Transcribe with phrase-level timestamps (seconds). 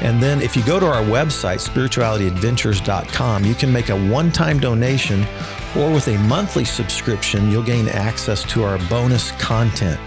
[0.00, 4.58] And then if you go to our website, spiritualityadventures.com, you can make a one time
[4.58, 5.26] donation
[5.76, 10.00] or with a monthly subscription, you'll gain access to our bonus content.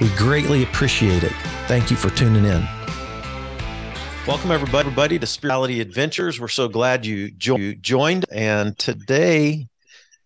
[0.00, 1.32] We greatly appreciate it.
[1.66, 2.66] Thank you for tuning in.
[4.26, 6.40] Welcome, everybody, everybody to Spirituality Adventures.
[6.40, 8.24] We're so glad you, you joined.
[8.32, 9.68] And today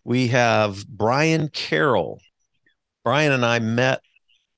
[0.05, 2.21] we have Bryan Carroll.
[3.03, 4.01] Bryan and I met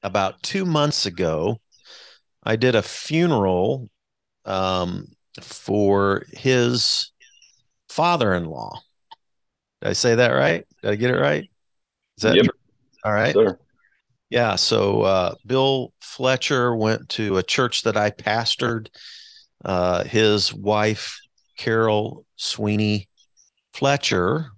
[0.03, 1.57] about two months ago.
[2.43, 3.89] I did a funeral
[4.45, 5.07] um,
[5.41, 7.11] for his
[7.89, 8.79] father-in-law.
[9.81, 10.65] Did I say that right?
[10.81, 11.43] Did I get it right?
[12.17, 12.45] Is that Yep.
[12.45, 12.53] true?
[13.03, 13.33] all right?
[13.33, 13.59] Sure.
[14.29, 14.55] Yeah.
[14.55, 18.87] So uh, Bill Fletcher went to a church that I pastored.
[19.63, 21.19] Uh, his wife,
[21.57, 23.07] Carol Sweeney
[23.73, 24.51] Fletcher,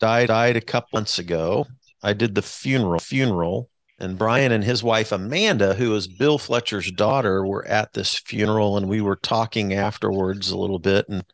[0.00, 1.66] died died a couple months ago.
[2.02, 6.90] I did the funeral funeral, and Bryan and his wife Amanda, who is Bill Fletcher's
[6.92, 11.24] daughter, were at this funeral, and we were talking afterwards a little bit, and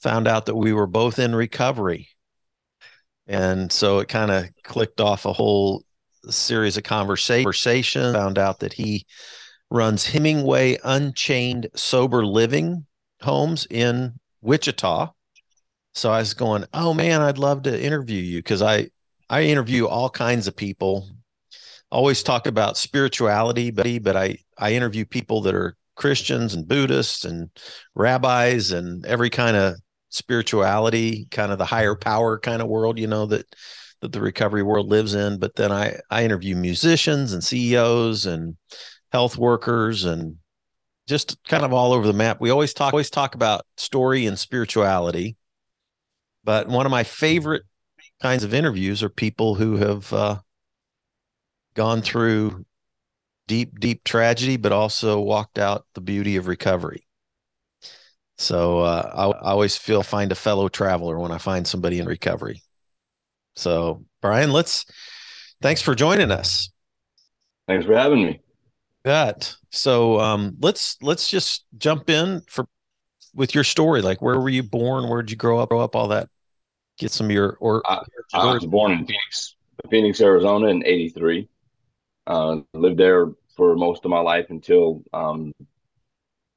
[0.00, 2.08] found out that we were both in recovery.
[3.26, 5.84] And so it kind of clicked off a whole
[6.28, 7.44] series of conversation.
[8.12, 9.06] Found out that he
[9.70, 12.86] runs Hemingway Unchained Sober Living
[13.22, 15.10] homes in Wichita.
[15.94, 18.90] So I was going, oh man, I'd love to interview you because I
[19.30, 21.08] I interview all kinds of people.
[21.94, 27.24] Always talk about spirituality, but but I I interview people that are Christians and Buddhists
[27.24, 27.50] and
[27.94, 29.76] rabbis and every kind of
[30.08, 33.46] spirituality, kind of the higher power kind of world, you know, that
[34.00, 35.38] that the recovery world lives in.
[35.38, 38.56] But then I I interview musicians and CEOs and
[39.12, 40.38] health workers and
[41.06, 42.40] just kind of all over the map.
[42.40, 45.36] We always talk always talk about story and spirituality.
[46.42, 47.62] But one of my favorite
[48.20, 50.38] kinds of interviews are people who have uh,
[51.74, 52.64] gone through
[53.46, 57.06] deep, deep tragedy, but also walked out the beauty of recovery.
[58.36, 62.06] So uh, I, I always feel find a fellow traveler when I find somebody in
[62.06, 62.62] recovery.
[63.54, 64.86] So Bryan, let's
[65.62, 66.70] thanks for joining us.
[67.68, 68.40] Thanks for having me.
[69.04, 72.66] That so um, let's let's just jump in for
[73.34, 74.02] with your story.
[74.02, 75.08] Like where were you born?
[75.08, 75.68] Where did you grow up?
[75.68, 76.28] Grow up all that.
[76.98, 78.02] Get some of your or I,
[78.32, 79.56] I was born in Phoenix,
[79.90, 81.48] Phoenix, Arizona in '83.
[82.26, 85.52] Uh, lived there for most of my life until um,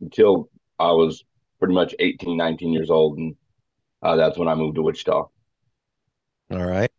[0.02, 1.24] until I was
[1.60, 3.36] pretty much 18, 19 years old, and
[4.02, 5.30] uh, that's when I moved to Wichita.
[6.52, 6.92] All right.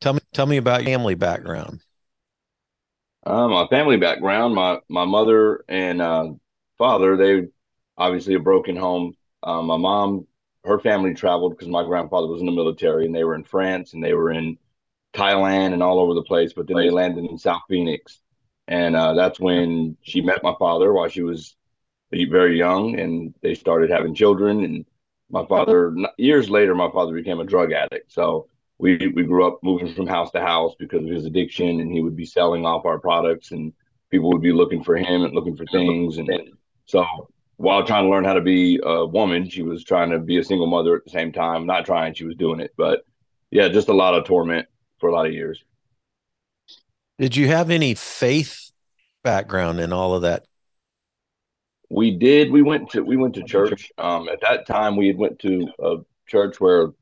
[0.00, 1.80] Tell me tell me about your family background.
[3.26, 6.30] Um, my family background, my my mother and uh,
[6.78, 7.48] father, they
[7.98, 9.14] obviously a broken home.
[9.42, 10.26] Uh, my mom,
[10.64, 13.92] her family traveled because my grandfather was in the military, and they were in France
[13.92, 14.56] and they were in
[15.12, 16.52] Thailand and all over the place.
[16.52, 18.20] But then they landed in South Phoenix,
[18.68, 21.56] and uh, that's when she met my father while she was
[22.12, 24.64] very young, and they started having children.
[24.64, 24.86] And
[25.30, 28.12] my father, years later, my father became a drug addict.
[28.12, 28.48] So
[28.78, 32.02] we we grew up moving from house to house because of his addiction, and he
[32.02, 33.72] would be selling off our products, and
[34.10, 36.30] people would be looking for him and looking for things, and
[36.86, 37.04] so
[37.56, 40.44] while trying to learn how to be a woman, she was trying to be a
[40.44, 41.66] single mother at the same time.
[41.66, 43.04] Not trying, she was doing it, but
[43.50, 44.66] yeah, just a lot of torment
[45.00, 45.62] for a lot of years.
[47.18, 48.70] Did you have any faith
[49.22, 50.44] background in all of that?
[51.90, 52.52] We did.
[52.52, 53.90] We went to we went to church.
[53.98, 55.96] Um, at that time, we had went to a
[56.28, 56.92] church where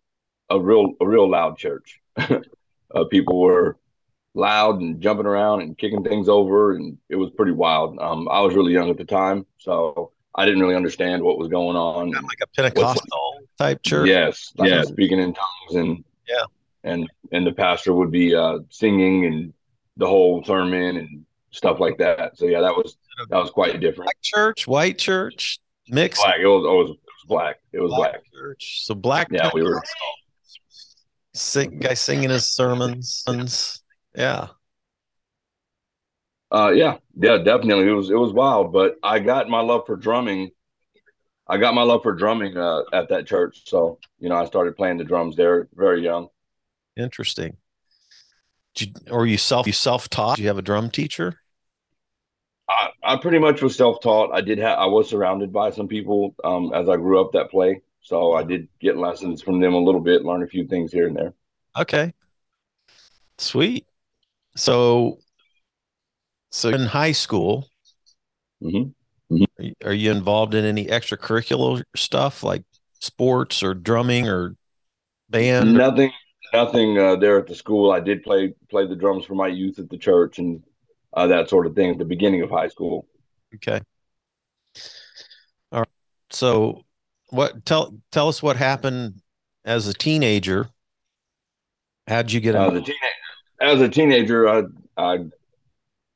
[0.49, 2.01] a real a real loud church.
[2.17, 3.77] uh, people were
[4.35, 7.99] loud and jumping around and kicking things over, and it was pretty wild.
[7.99, 11.49] Um, I was really young at the time, so I didn't really understand what was
[11.49, 12.13] going on.
[12.13, 14.09] Kind of like a Pentecostal type church.
[14.09, 16.45] Yes, yeah, speaking in tongues and yeah,
[16.89, 19.53] and and the pastor would be uh, singing and
[19.97, 22.37] the whole sermon and stuff like that.
[22.37, 22.97] So yeah, that was
[23.31, 24.07] that was quite different.
[24.07, 25.59] Black church, white church,
[25.89, 26.23] mixed.
[26.23, 26.39] Black.
[26.41, 27.57] It was, it was, it was black.
[27.73, 28.13] It was black.
[28.13, 28.23] black.
[28.33, 28.85] Church.
[28.85, 29.29] So black.
[29.31, 29.83] Yeah, we were.
[31.35, 33.25] Sing, guy singing his sermons.
[34.17, 34.49] Yeah.
[36.51, 37.87] Uh, yeah, yeah, definitely.
[37.87, 40.51] It was it was wild, but I got my love for drumming.
[41.47, 44.77] I got my love for drumming uh, at that church, so you know I started
[44.77, 46.29] playing the drums there very young.
[46.99, 47.57] Interesting.
[48.77, 50.37] You, or you self you self taught?
[50.37, 51.41] Do you have a drum teacher?
[52.69, 54.31] I, I pretty much was self taught.
[54.33, 57.51] I did have I was surrounded by some people um, as I grew up that
[57.51, 60.93] play So I did get lessons from them a little bit, learn a few things
[60.93, 61.35] here and there.
[61.77, 62.13] Okay.
[63.39, 63.87] Sweet.
[64.57, 65.19] So,
[66.51, 67.69] so in high school,
[68.63, 69.45] mm-hmm.
[69.85, 72.65] are you involved in any extracurricular stuff like
[73.01, 74.57] sports or drumming or
[75.31, 75.75] band?
[75.75, 76.11] Nothing,
[76.53, 77.91] nothing uh, there at the school.
[77.91, 80.63] I did play play the drums for my youth at the church and
[81.15, 83.07] uh, that sort of thing at the beginning of high school.
[83.55, 83.81] Okay.
[85.73, 85.89] All right.
[86.31, 86.85] So,
[87.31, 89.21] what tell tell us what happened
[89.65, 90.69] as a teenager?
[92.07, 92.97] How'd you get as a teenager?
[93.61, 94.63] As a teenager, I
[94.97, 95.19] I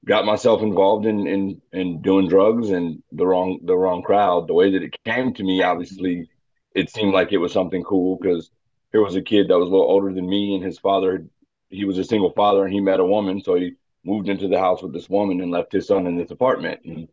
[0.04, 4.48] got myself involved in in in doing drugs and the wrong the wrong crowd.
[4.48, 6.28] The way that it came to me, obviously,
[6.74, 8.50] it seemed like it was something cool because
[8.92, 11.24] here was a kid that was a little older than me, and his father
[11.70, 13.72] he was a single father, and he met a woman, so he
[14.04, 16.78] moved into the house with this woman and left his son in this apartment.
[16.84, 17.08] And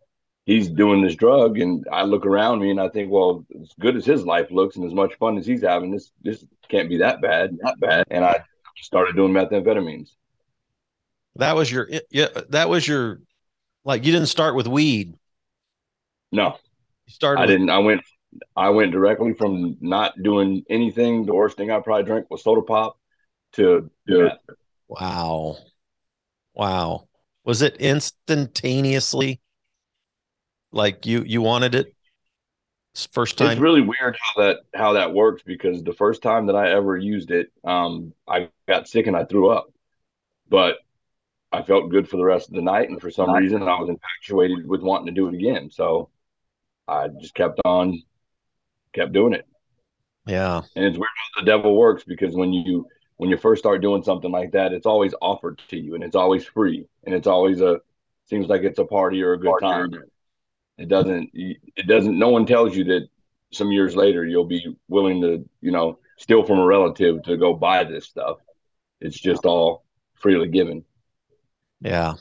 [0.45, 3.95] he's doing this drug, and I look around me and I think, well, as good
[3.95, 6.97] as his life looks and as much fun as he's having, this this can't be
[6.97, 8.05] that bad, not bad.
[8.11, 8.43] And I
[8.81, 10.09] started doing methamphetamines.
[11.35, 12.27] That was your yeah.
[12.49, 13.21] That was your
[13.85, 15.15] like you didn't start with weed.
[16.33, 16.57] No,
[17.07, 17.39] you started.
[17.39, 17.69] I with- didn't.
[17.69, 18.01] I went.
[18.55, 21.25] I went directly from not doing anything.
[21.25, 22.97] The worst thing I probably drank was soda pop
[23.53, 24.31] to, to
[24.87, 25.57] wow,
[26.53, 27.07] wow.
[27.43, 29.41] Was it instantaneously?
[30.71, 31.95] Like you you wanted it
[33.11, 33.51] first time?
[33.51, 36.97] It's really weird how that how that works because the first time that I ever
[36.97, 39.71] used it, um, I got sick and I threw up.
[40.49, 40.77] But
[41.51, 43.89] I felt good for the rest of the night, and for some reason, I was
[43.89, 45.71] infatuated with wanting to do it again.
[45.71, 46.09] So
[46.87, 48.01] I just kept on,
[48.93, 49.45] kept doing it.
[50.25, 52.85] Yeah, and it's weird how the devil works because when you
[53.17, 56.15] when you first start doing something like that, it's always offered to you, and it's
[56.15, 57.79] always free, and it's always a
[58.29, 59.91] seems like it's a party or a good time.
[60.77, 61.31] It doesn't.
[61.33, 62.17] It doesn't.
[62.17, 63.07] No one tells you that
[63.51, 67.53] some years later you'll be willing to, you know, steal from a relative to go
[67.53, 68.37] buy this stuff.
[69.01, 69.83] It's just all
[70.13, 70.85] freely given.
[71.81, 72.13] Yeah.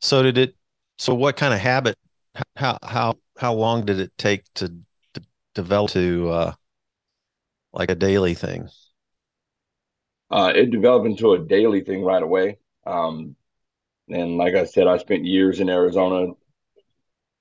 [0.00, 0.56] So did it?
[0.98, 1.96] So what kind of habit?
[2.56, 4.72] How how how long did it take to,
[5.60, 6.52] to develop to uh,
[7.72, 8.68] like a daily thing?
[10.30, 12.58] Uh, it developed into a daily thing right away.
[12.86, 13.36] Um,
[14.08, 16.32] and like I said, I spent years in Arizona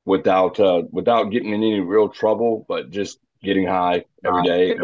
[0.06, 4.76] without uh, without getting in any real trouble, but just getting high every day,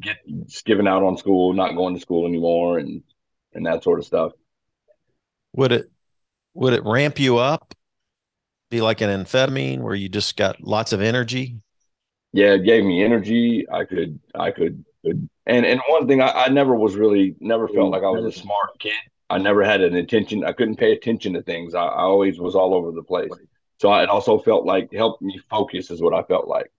[0.00, 0.18] get
[0.48, 3.02] skipping out on school, not going to school anymore, and
[3.54, 4.32] and that sort of stuff.
[5.54, 5.90] Would it
[6.54, 7.74] would it ramp you up?
[8.70, 11.60] Be like an amphetamine where you just got lots of energy?
[12.32, 13.66] Yeah, it gave me energy.
[13.70, 17.68] I could I could, could and and one thing I, I never was really never
[17.68, 18.94] felt like I was a smart kid.
[19.28, 20.44] I never had an attention.
[20.44, 21.74] I couldn't pay attention to things.
[21.74, 23.32] I, I always was all over the place.
[23.78, 26.70] So I, it also felt like helped me focus is what I felt like.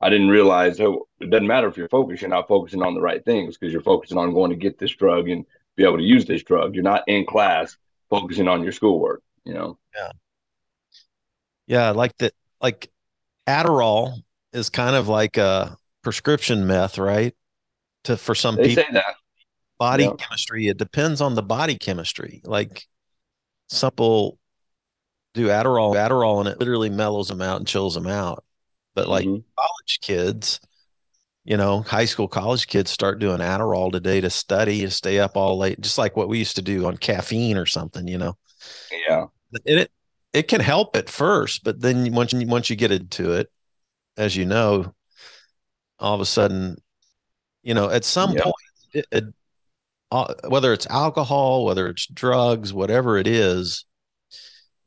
[0.00, 3.00] I didn't realize oh, it doesn't matter if you're focused, you're not focusing on the
[3.00, 6.02] right things because you're focusing on going to get this drug and be able to
[6.02, 6.74] use this drug.
[6.74, 7.76] You're not in class
[8.10, 9.78] focusing on your schoolwork, you know?
[9.94, 10.10] Yeah.
[11.66, 11.90] Yeah.
[11.90, 12.90] Like that, like
[13.46, 14.22] Adderall
[14.56, 17.34] is kind of like a prescription meth, right?
[18.04, 19.16] To, for some they people, say that
[19.78, 20.14] body yeah.
[20.18, 22.40] chemistry, it depends on the body chemistry.
[22.44, 22.86] Like
[23.68, 24.38] simple
[25.34, 28.44] do Adderall, Adderall, and it literally mellows them out and chills them out.
[28.94, 29.40] But like mm-hmm.
[29.58, 30.60] college kids,
[31.44, 35.36] you know, high school, college kids start doing Adderall today to study and stay up
[35.36, 38.36] all late, just like what we used to do on caffeine or something, you know.
[39.06, 39.26] Yeah.
[39.66, 39.90] And it
[40.32, 43.50] it can help at first, but then once you, once you get into it,
[44.16, 44.94] as you know,
[45.98, 46.76] all of a sudden,
[47.62, 48.42] you know, at some yeah.
[48.42, 48.54] point,
[48.92, 49.24] it, it,
[50.10, 53.84] uh, whether it's alcohol, whether it's drugs, whatever it is,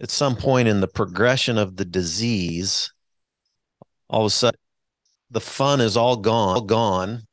[0.01, 2.91] at some point in the progression of the disease,
[4.09, 4.59] all of a sudden
[5.29, 7.23] the fun is all gone, all gone.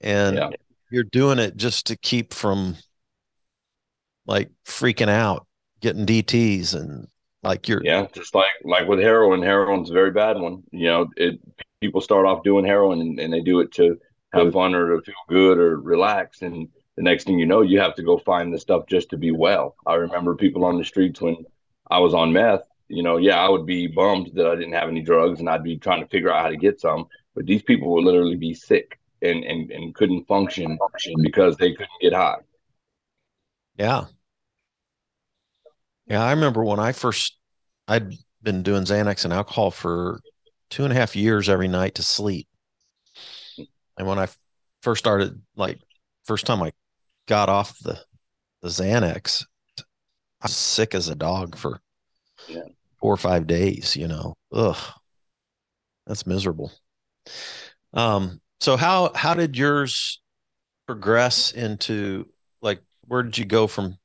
[0.00, 0.50] And yeah.
[0.90, 2.76] you're doing it just to keep from
[4.26, 5.46] like freaking out,
[5.80, 7.08] getting DTs and
[7.42, 10.62] like you're Yeah, just like like with heroin, heroin's a very bad one.
[10.70, 11.40] You know, it
[11.80, 13.98] people start off doing heroin and, and they do it to
[14.32, 17.80] have fun or to feel good or relax and the next thing you know, you
[17.80, 19.74] have to go find the stuff just to be well.
[19.86, 21.36] I remember people on the streets when
[21.90, 24.88] I was on meth, you know, yeah, I would be bummed that I didn't have
[24.90, 27.06] any drugs and I'd be trying to figure out how to get some.
[27.34, 30.80] But these people would literally be sick and, and, and couldn't function
[31.22, 32.36] because they couldn't get high.
[33.76, 34.06] Yeah.
[36.06, 36.22] Yeah.
[36.22, 37.38] I remember when I first,
[37.88, 40.20] I'd been doing Xanax and alcohol for
[40.70, 42.48] two and a half years every night to sleep.
[43.98, 44.28] And when I
[44.80, 45.78] first started, like,
[46.24, 46.72] first time I
[47.26, 48.00] got off the
[48.62, 49.44] the Xanax,
[49.78, 49.82] I
[50.44, 51.80] was sick as a dog for
[52.48, 52.62] yeah.
[53.00, 53.96] four or five days.
[53.96, 54.78] You know, ugh,
[56.06, 56.72] that's miserable.
[57.92, 60.20] Um, so how how did yours
[60.86, 62.26] progress into
[62.60, 63.98] like where did you go from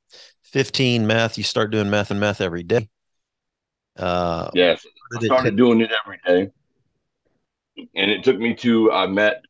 [0.57, 1.37] 15 meth?
[1.37, 2.89] You start doing meth and meth every day.
[3.95, 6.51] Uh, yes, I started t- doing it every day,
[7.93, 9.43] and it took me to I met,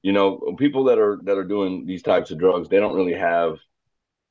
[0.00, 2.70] you know, people that are that are doing these types of drugs.
[2.70, 3.58] They don't really have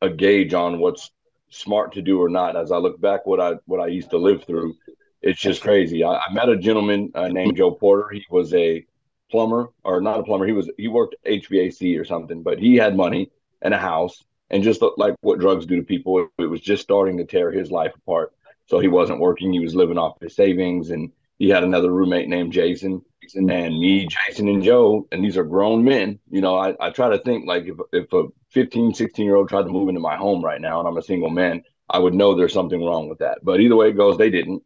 [0.02, 1.12] a gauge on what's
[1.52, 2.56] smart to do or not.
[2.56, 4.74] As I look back, what I what I used to live through,
[5.22, 6.04] it's just crazy.
[6.04, 8.10] I, I met a gentleman uh, named Joe Porter.
[8.10, 8.84] He was a
[9.30, 10.48] plumber, or not a plumber.
[10.48, 13.30] He was he worked HVAC or something, but he had money
[13.62, 17.18] and a house, and just like what drugs do to people, it was just starting
[17.18, 18.34] to tear his life apart.
[18.68, 19.54] So he wasn't working.
[19.54, 23.02] He was living off his savings, and he had another roommate named Jason.
[23.36, 26.20] And me, Jason, and Joe, and these are grown men.
[26.30, 29.50] You know, I, I try to think like if, if a 15, 16 year old
[29.50, 32.14] tried to move into my home right now and I'm a single man, I would
[32.14, 33.40] know there's something wrong with that.
[33.44, 34.64] But either way it goes, they didn't.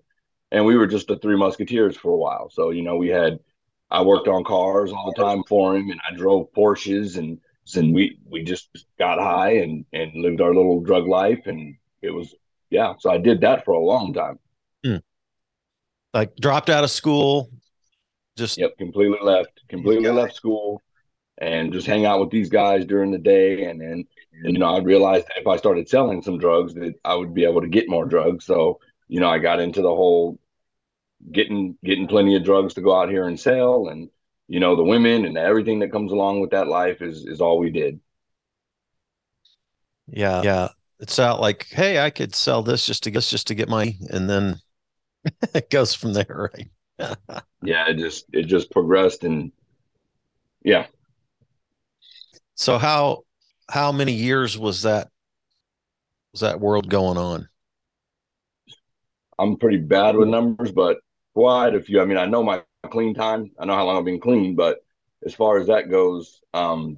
[0.51, 2.51] And we were just the three musketeers for a while.
[2.51, 3.39] So, you know, we had,
[3.89, 7.39] I worked on cars all the time for him and I drove Porsches and,
[7.75, 11.46] and we, we just got high and, and lived our little drug life.
[11.46, 12.34] And it was,
[12.70, 12.94] yeah.
[13.00, 14.39] So I did that for a long time.
[14.84, 14.98] Hmm.
[16.13, 17.50] Like dropped out of school,
[18.38, 20.82] just yep, completely left, completely left school,
[21.38, 23.65] and just hang out with these guys during the day.
[23.65, 24.06] And then,
[24.44, 27.34] and, you know, I realized that if I started selling some drugs, that I would
[27.34, 28.46] be able to get more drugs.
[28.46, 30.39] So, you know, I got into the whole
[31.32, 34.10] getting getting plenty of drugs to go out here and sell, and
[34.51, 37.58] you know, the women and everything that comes along with that life is is all
[37.58, 38.01] we did.
[40.08, 40.67] Yeah, yeah.
[41.00, 43.98] It's out like, hey, I could sell this just to get just to get money,
[44.10, 44.60] and then
[45.55, 46.70] it goes from there, right?
[47.63, 49.53] yeah, it just it just progressed and
[50.65, 50.88] yeah.
[52.55, 53.24] So how
[53.70, 55.08] how many years was that
[56.34, 57.48] was that world going on?
[59.39, 60.98] I'm pretty bad with numbers, but
[61.34, 62.01] quite a few.
[62.01, 63.51] I mean, I know my clean time.
[63.59, 64.83] I know how long I've been clean, but
[65.25, 66.97] as far as that goes, um,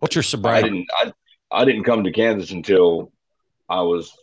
[0.00, 0.68] what's your sobriety?
[0.68, 0.86] I didn't.
[0.92, 1.12] I,
[1.50, 3.12] I didn't come to Kansas until
[3.68, 4.16] I was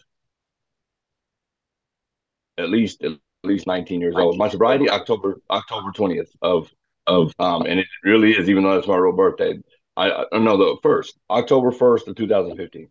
[2.57, 4.37] at least at least 19 years old.
[4.37, 6.69] My sobriety October October 20th of
[7.07, 9.59] of um and it really is even though it's my real birthday.
[9.95, 12.89] I, I know the first October 1st of 2015.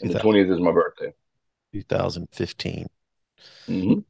[0.00, 1.12] And the 20th is my birthday.
[1.72, 2.86] 2015.
[3.68, 4.00] Mm-hmm.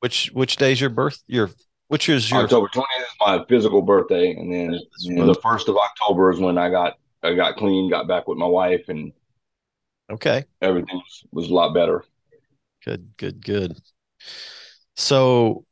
[0.00, 1.22] Which which day's your birth?
[1.26, 1.50] Your
[1.92, 4.80] which is your October 20th is my physical birthday, and then
[5.26, 8.46] the first of October is when I got I got clean, got back with my
[8.46, 9.12] wife, and
[10.10, 12.02] okay, everything was, was a lot better.
[12.82, 13.76] Good, good, good.
[14.96, 15.66] So,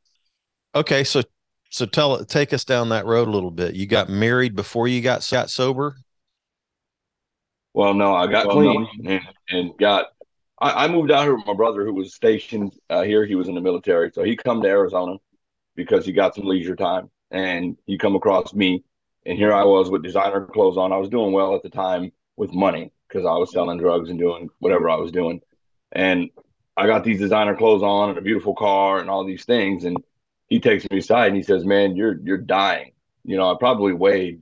[0.75, 1.23] okay, so
[1.71, 3.73] so tell take us down that road a little bit.
[3.73, 5.95] You got married before you got got sober.
[7.73, 9.11] Well, no, I got well, clean no.
[9.11, 10.05] and, and got.
[10.59, 13.25] I, I, moved out here with my brother, who was stationed uh, here.
[13.25, 15.17] He was in the military, so he come to Arizona
[15.83, 18.83] because he got some leisure time, and he come across me,
[19.25, 20.91] and here I was with designer clothes on.
[20.91, 24.19] I was doing well at the time with money because I was selling drugs and
[24.19, 25.41] doing whatever I was doing,
[25.91, 26.29] and
[26.77, 29.83] I got these designer clothes on and a beautiful car and all these things.
[29.83, 29.97] And
[30.47, 32.93] he takes me aside and he says, Man, you're you're dying.
[33.23, 34.41] You know, I probably weighed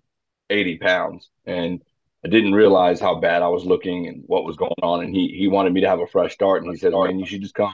[0.50, 1.82] 80 pounds and
[2.24, 5.04] I didn't realize how bad I was looking and what was going on.
[5.04, 6.64] And he he wanted me to have a fresh start.
[6.64, 7.74] And he said, Man, you should just come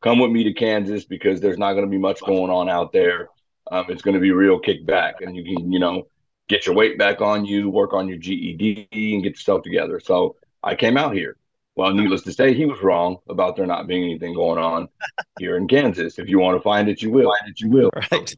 [0.00, 2.92] come with me to Kansas because there's not going to be much going on out
[2.92, 3.28] there.
[3.70, 6.06] Um, it's going to be real kickback, and you can, you know,
[6.48, 10.00] get your weight back on you, work on your GED, and get yourself together.
[10.00, 11.36] So I came out here,
[11.76, 14.88] well, needless to say, he was wrong about there not being anything going on
[15.38, 16.18] here in Kansas.
[16.18, 17.32] If you want to find it, you will.
[17.40, 17.90] Find it, you will.
[18.10, 18.34] Right.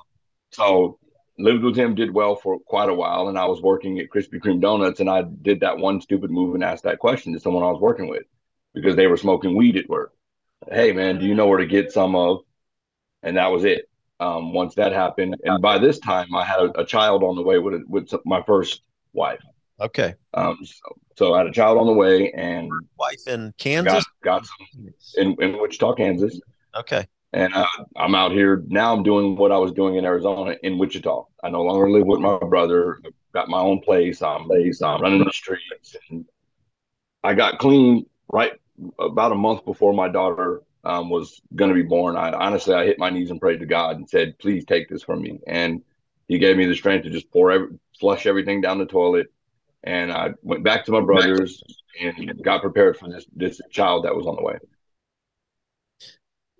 [0.52, 0.98] So
[1.38, 4.40] lived with him, did well for quite a while, and I was working at Krispy
[4.40, 7.62] Kreme Donuts, and I did that one stupid move and asked that question to someone
[7.62, 8.24] I was working with
[8.74, 10.12] because they were smoking weed at work.
[10.68, 12.40] Hey, man, do you know where to get some of?
[13.22, 13.88] And that was it.
[14.18, 17.42] Um, once that happened, and by this time, I had a, a child on the
[17.42, 18.82] way with with my first
[19.14, 19.40] wife.
[19.80, 20.14] Okay.
[20.34, 24.04] Um, so, so, I had a child on the way and wife in Kansas.
[24.22, 26.38] Got, got some in, in Wichita, Kansas.
[26.76, 27.06] Okay.
[27.32, 28.94] And uh, I'm out here now.
[28.94, 31.26] I'm doing what I was doing in Arizona in Wichita.
[31.42, 33.00] I no longer live with my brother.
[33.06, 34.20] I've got my own place.
[34.20, 35.96] I'm, place, I'm running the streets.
[36.10, 36.26] And
[37.22, 38.52] I got clean right
[38.98, 42.16] about a month before my daughter um, was going to be born.
[42.16, 45.02] I honestly, I hit my knees and prayed to God and said, "Please take this
[45.02, 45.82] from me." And
[46.28, 47.68] He gave me the strength to just pour every,
[47.98, 49.32] flush everything down the toilet,
[49.82, 51.62] and I went back to my brothers
[52.00, 54.58] and got prepared for this this child that was on the way.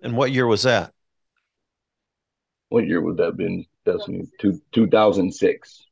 [0.03, 0.91] And what year was that?
[2.69, 3.65] What year would that have been?
[3.85, 4.05] That's
[4.39, 5.85] two two thousand six.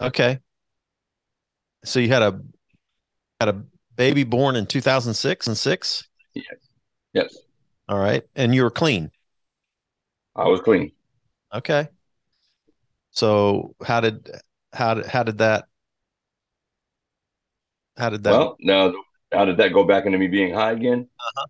[0.00, 0.40] Okay.
[1.84, 2.40] So you had a
[3.40, 3.64] had a
[3.96, 6.08] baby born in two thousand six and six.
[6.34, 6.44] Yes.
[7.12, 7.38] Yes.
[7.88, 9.10] All right, and you were clean.
[10.34, 10.92] I was clean.
[11.52, 11.88] Okay.
[13.10, 14.30] So how did
[14.72, 15.66] how did how did that
[17.96, 18.92] how did that Well, now
[19.32, 21.08] how did that go back into me being high again?
[21.20, 21.46] Uh-huh.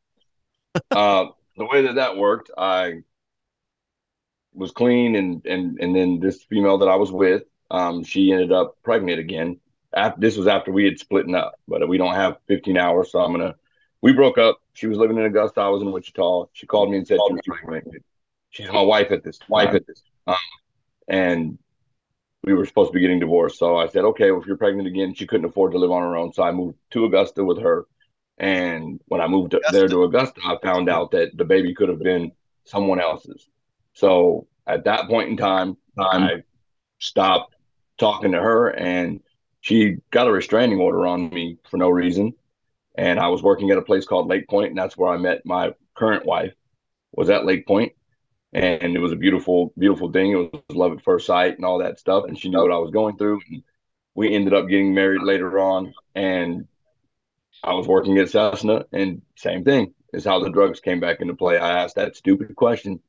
[0.90, 3.02] Uh, the way that that worked, I
[4.52, 8.52] was clean, and and and then this female that I was with, um, she ended
[8.52, 9.60] up pregnant again.
[9.94, 13.20] After, this was after we had splitting up, but we don't have 15 hours, so
[13.20, 13.54] I'm gonna.
[14.02, 14.58] We broke up.
[14.74, 15.60] She was living in Augusta.
[15.60, 16.46] I was in Wichita.
[16.52, 18.04] She called me and said she was pregnant.
[18.50, 20.36] She's my wife at this wife at this, um,
[21.08, 21.58] and
[22.44, 23.58] we were supposed to be getting divorced.
[23.58, 26.02] So I said, okay, well, if you're pregnant again, she couldn't afford to live on
[26.02, 26.32] her own.
[26.32, 27.86] So I moved to Augusta with her.
[28.36, 29.72] And when I moved Augusta.
[29.72, 32.32] there to Augusta, I found out that the baby could have been
[32.64, 33.48] someone else's.
[33.94, 36.42] So at that point in time, I
[36.98, 37.54] stopped
[37.96, 39.20] talking to her and
[39.64, 42.35] she got a restraining order on me for no reason.
[42.97, 45.47] And I was working at a place called Lake Point, and that's where I met
[45.47, 46.52] my current wife.
[47.12, 47.92] Was at Lake Point,
[48.52, 50.33] and it was a beautiful, beautiful thing.
[50.33, 52.25] It was love at first sight and all that stuff.
[52.28, 53.40] And she knew what I was going through.
[54.14, 56.68] We ended up getting married later on, and
[57.62, 61.35] I was working at Cessna, and same thing is how the drugs came back into
[61.35, 61.56] play.
[61.56, 63.00] I asked that stupid question.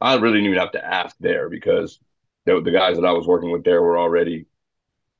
[0.00, 2.00] I really didn't even have to ask there because
[2.46, 4.46] the, the guys that I was working with there were already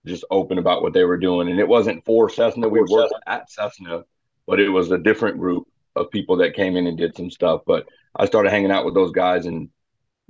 [0.06, 2.68] just open about what they were doing, and it wasn't for Cessna.
[2.68, 4.04] We worked at Cessna,
[4.46, 7.62] but it was a different group of people that came in and did some stuff.
[7.66, 9.68] But I started hanging out with those guys and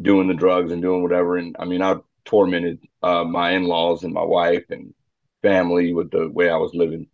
[0.01, 1.37] doing the drugs and doing whatever.
[1.37, 4.95] And I mean, I tormented uh, my in laws and my wife and
[5.43, 7.09] family with the way I was living.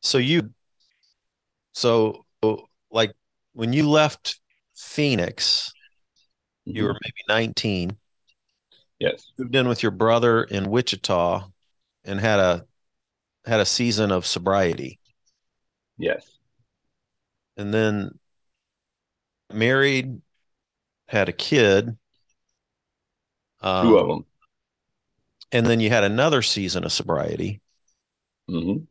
[0.00, 0.50] So you,
[1.72, 2.24] so
[2.90, 3.12] like
[3.52, 4.40] when you left
[4.74, 5.72] Phoenix,
[6.68, 6.76] mm-hmm.
[6.76, 7.96] you were maybe 19.
[9.02, 9.32] Yes.
[9.36, 11.48] Moved in with your brother in Wichita
[12.04, 12.64] and had a
[13.44, 15.00] had a season of sobriety.
[15.98, 16.38] Yes.
[17.56, 18.20] And then
[19.52, 20.22] married,
[21.08, 21.96] had a kid.
[23.60, 24.24] Um, Two of them.
[25.50, 27.60] And then you had another season of sobriety.
[28.48, 28.84] Mm-hmm.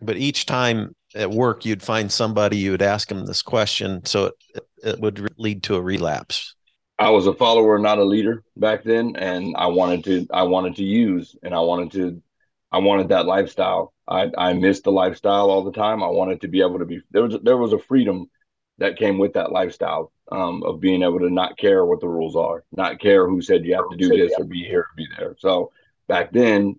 [0.00, 4.02] But each time at work, you'd find somebody, you would ask them this question.
[4.06, 6.54] So it, it would lead to a relapse.
[7.00, 9.16] I was a follower, not a leader back then.
[9.16, 12.22] And I wanted to, I wanted to use and I wanted to,
[12.70, 13.94] I wanted that lifestyle.
[14.06, 16.02] I, I missed the lifestyle all the time.
[16.02, 18.28] I wanted to be able to be, there was, there was a freedom
[18.76, 22.36] that came with that lifestyle um, of being able to not care what the rules
[22.36, 25.06] are, not care who said you have to do this or be here or be
[25.18, 25.36] there.
[25.38, 25.72] So
[26.06, 26.78] back then,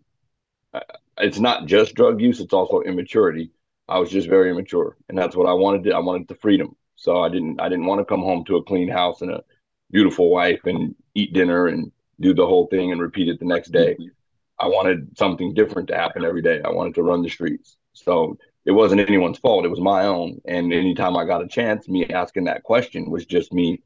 [0.73, 0.81] uh,
[1.17, 3.51] it's not just drug use; it's also immaturity.
[3.87, 5.83] I was just very immature, and that's what I wanted.
[5.83, 6.75] To, I wanted the freedom.
[6.95, 7.59] So I didn't.
[7.59, 9.43] I didn't want to come home to a clean house and a
[9.91, 13.69] beautiful wife and eat dinner and do the whole thing and repeat it the next
[13.71, 13.93] day.
[13.93, 14.07] Mm-hmm.
[14.59, 16.61] I wanted something different to happen every day.
[16.63, 17.77] I wanted to run the streets.
[17.93, 19.65] So it wasn't anyone's fault.
[19.65, 20.39] It was my own.
[20.45, 23.81] And anytime I got a chance, me asking that question was just me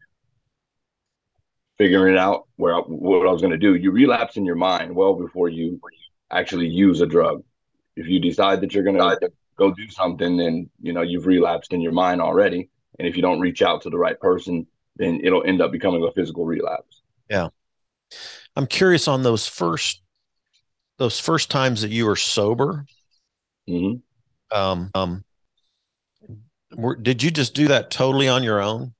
[1.78, 3.76] figuring it out where I, what I was going to do.
[3.76, 5.80] You relapse in your mind well before you
[6.30, 7.44] actually use a drug.
[7.96, 11.72] If you decide that you're going to go do something, then you know you've relapsed
[11.72, 12.70] in your mind already.
[13.00, 16.03] And if you don't reach out to the right person, then it'll end up becoming
[16.03, 17.01] a physical relapse.
[17.29, 17.49] Yeah,
[18.55, 20.01] I'm curious on those first
[20.97, 22.86] those first times that you were sober.
[23.69, 23.97] Mm-hmm
[24.51, 25.23] um, um,
[26.75, 28.93] were, did you just do that totally on your own?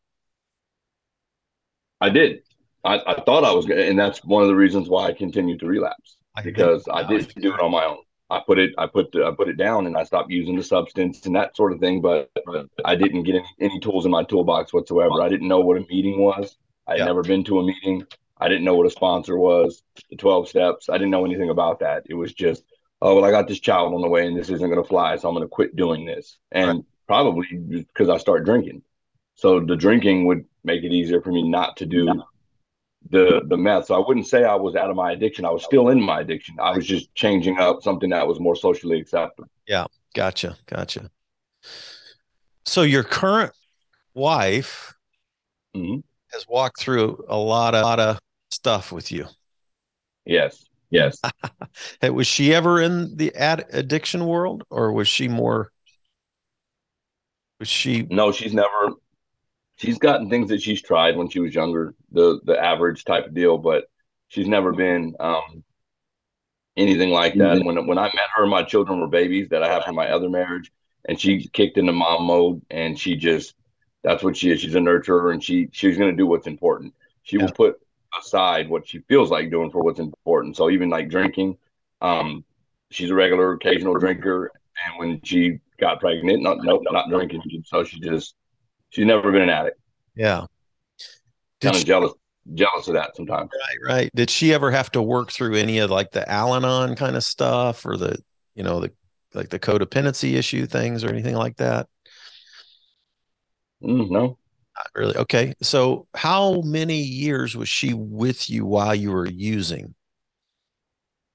[2.01, 2.41] I did.
[2.84, 5.65] I, I thought I was, and that's one of the reasons why I continued to
[5.65, 7.97] relapse because I, did do it on my own.
[8.29, 11.25] I put it, I put, I put it down, and I stopped using the substance
[11.25, 12.01] and that sort of thing.
[12.01, 12.31] But
[12.83, 15.21] I didn't get any, any tools in my toolbox whatsoever.
[15.21, 16.57] I didn't know what a meeting was.
[16.88, 18.05] I had never been to a meeting.
[18.38, 19.83] I didn't know what a sponsor was.
[20.09, 20.89] The twelve steps.
[20.89, 22.03] I didn't know anything about that.
[22.09, 22.63] It was just
[23.01, 25.15] oh well i got this child on the way and this isn't going to fly
[25.15, 26.85] so i'm going to quit doing this and right.
[27.07, 28.81] probably because i start drinking
[29.35, 32.23] so the drinking would make it easier for me not to do
[33.10, 35.46] the the meth so i wouldn't say i was out of my addiction.
[35.46, 36.56] I was still in my addiction.
[36.60, 39.50] I was just changing up something that was more socially acceptable.
[39.68, 39.86] Yeah.
[40.13, 40.58] Gotcha.
[40.65, 41.10] Gotcha.
[42.65, 43.54] So your current
[44.13, 44.94] wife
[45.76, 46.00] mm-hmm.
[46.32, 48.20] has walked through a lot of, lot of
[48.52, 49.28] stuff with you.
[50.26, 50.65] Yes.
[50.89, 51.20] Yes.
[52.02, 55.72] was she ever in the ad- addiction world or was she more
[57.60, 58.94] was she No, she's never
[59.77, 63.33] she's gotten things that she's tried when she was younger, the the average type of
[63.33, 63.85] deal, but
[64.27, 65.63] she's never been um
[66.77, 67.57] anything like that.
[67.57, 67.65] Mm-hmm.
[67.65, 70.29] When when I met her, my children were babies that I have from my other
[70.29, 70.71] marriage,
[71.07, 73.55] and she kicked into mom mode, and she just
[74.03, 74.61] that's what she is.
[74.61, 76.93] She's a nurturer, and she she's going to do what's important.
[77.23, 77.45] She yeah.
[77.45, 77.79] will put
[78.19, 80.55] aside what she feels like doing for what's important.
[80.55, 81.57] So even like drinking,
[82.01, 82.45] um,
[82.91, 84.51] she's a regular occasional drinker,
[84.85, 87.41] and when she got pregnant, not nope, not drinking.
[87.65, 88.35] So she just
[88.95, 89.79] she's never been an addict.
[90.15, 90.45] Yeah.
[91.62, 92.13] Kind of jealous
[92.53, 93.49] jealous of that sometimes.
[93.53, 94.12] Right, right.
[94.15, 97.86] Did she ever have to work through any of like the Al-Anon kind of stuff
[97.86, 98.17] or the,
[98.53, 98.91] you know, the
[99.34, 101.88] like the codependency issue things or anything like that?
[103.84, 105.17] Mm, no, not really.
[105.17, 109.95] Okay, so how many years was she with you while you were using?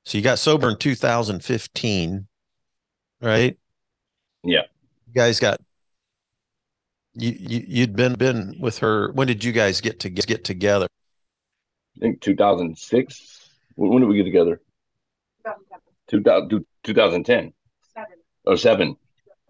[0.06, 2.26] So you got sober in 2015,
[3.20, 3.58] right?
[4.42, 4.62] Yeah.
[5.06, 5.60] You guys got
[7.20, 9.12] you, you you'd been been with her.
[9.12, 10.86] When did you guys get to get together?
[11.96, 13.50] I think 2006.
[13.76, 14.60] When did we get together?
[16.08, 16.64] 2010.
[16.84, 17.52] 2010.
[17.94, 18.08] Seven.
[18.46, 18.96] Oh, seven.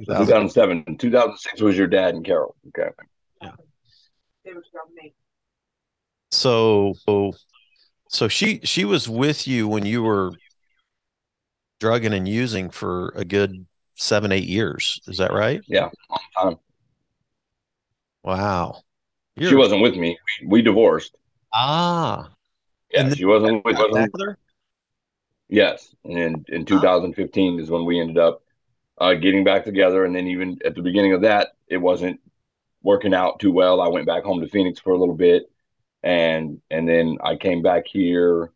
[0.07, 0.99] 2007.
[0.99, 2.57] 2006 was your dad and Carol.
[2.69, 2.91] Okay.
[3.43, 3.53] Yeah.
[6.31, 6.95] So,
[8.09, 10.33] so she she was with you when you were
[11.81, 15.01] drugging and using for a good seven eight years.
[15.07, 15.61] Is that right?
[15.67, 16.57] Yeah, long time.
[18.23, 18.83] Wow.
[19.37, 19.51] You're...
[19.51, 20.19] She wasn't with me.
[20.43, 21.17] We, we divorced.
[21.53, 22.31] Ah.
[22.93, 24.39] Yeah, and she wasn't with, wasn't with her.
[25.49, 28.43] Yes, and in 2015 is when we ended up
[28.99, 30.05] uh, getting back together.
[30.05, 32.21] And then even at the beginning of that, it wasn't
[32.83, 33.81] working out too well.
[33.81, 35.51] I went back home to Phoenix for a little bit,
[36.03, 38.53] and and then I came back here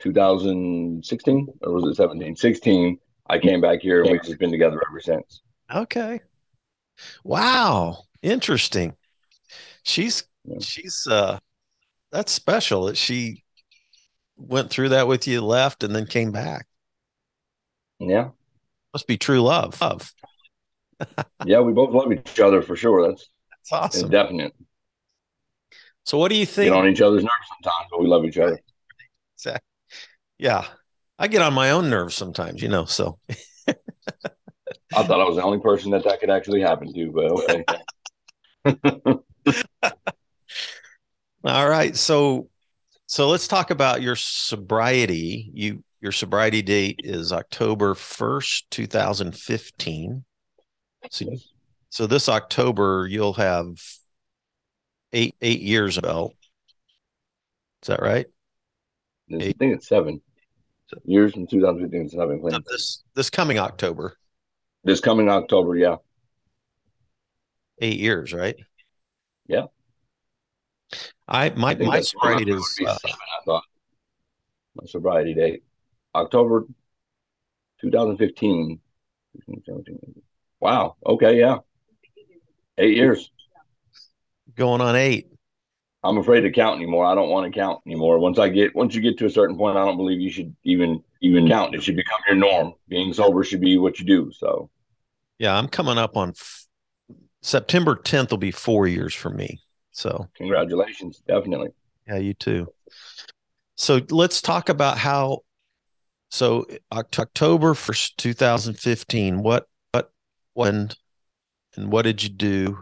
[0.00, 2.36] 2016 or was it 17?
[2.36, 2.98] 16.
[3.28, 5.42] I came back here and we've just been together ever since.
[5.74, 6.20] Okay.
[7.24, 8.04] Wow.
[8.22, 8.94] Interesting.
[9.82, 10.58] She's yeah.
[10.60, 11.38] she's uh
[12.12, 13.44] that's special that she
[14.36, 16.66] went through that with you, left, and then came back.
[17.98, 18.30] Yeah.
[18.92, 19.80] Must be true love.
[19.80, 20.12] Love.
[21.44, 23.08] yeah, we both love each other for sure.
[23.08, 24.10] That's that's awesome.
[24.10, 24.54] Definite.
[26.04, 26.70] So what do you think?
[26.70, 28.58] Get on each other's nerves sometimes, but we love each other.
[29.36, 29.60] Exactly.
[30.38, 30.66] Yeah.
[31.18, 33.18] I get on my own nerves sometimes, you know, so
[33.68, 37.64] I thought I was the only person that that could actually happen to, but okay.
[41.44, 41.96] All right.
[41.96, 42.48] So
[43.06, 45.50] so let's talk about your sobriety.
[45.54, 50.24] You your sobriety date is October 1st, 2015.
[51.10, 51.36] So,
[51.88, 53.66] so this October you'll have
[55.12, 56.32] eight eight years about.
[57.82, 58.26] Is that right?
[59.32, 60.20] I think it's seven
[61.04, 62.62] years from 2015 since I've been playing.
[62.70, 64.16] This this coming October.
[64.84, 65.96] This coming October, yeah.
[67.80, 68.56] Eight years, right?
[69.46, 69.66] Yeah.
[71.28, 73.64] I my I my sobriety is uh, seven, I thought
[74.74, 75.62] my sobriety date
[76.14, 76.66] October
[77.80, 78.80] 2015.
[80.60, 80.96] Wow.
[81.04, 81.38] Okay.
[81.38, 81.58] Yeah.
[82.78, 83.30] Eight years.
[84.54, 85.28] Going on eight.
[86.02, 87.04] I'm afraid to count anymore.
[87.04, 88.18] I don't want to count anymore.
[88.18, 90.54] Once I get once you get to a certain point, I don't believe you should
[90.62, 91.74] even even count.
[91.74, 92.74] It should become your norm.
[92.88, 94.30] Being sober should be what you do.
[94.32, 94.70] So,
[95.38, 96.32] yeah, I'm coming up on
[97.42, 98.30] September 10th.
[98.30, 99.60] Will be four years for me.
[99.90, 101.68] So, congratulations, definitely.
[102.06, 102.68] Yeah, you too.
[103.76, 105.40] So let's talk about how.
[106.30, 109.42] So October first, 2015.
[109.42, 110.10] What what
[110.54, 110.90] when
[111.76, 112.78] and what did you do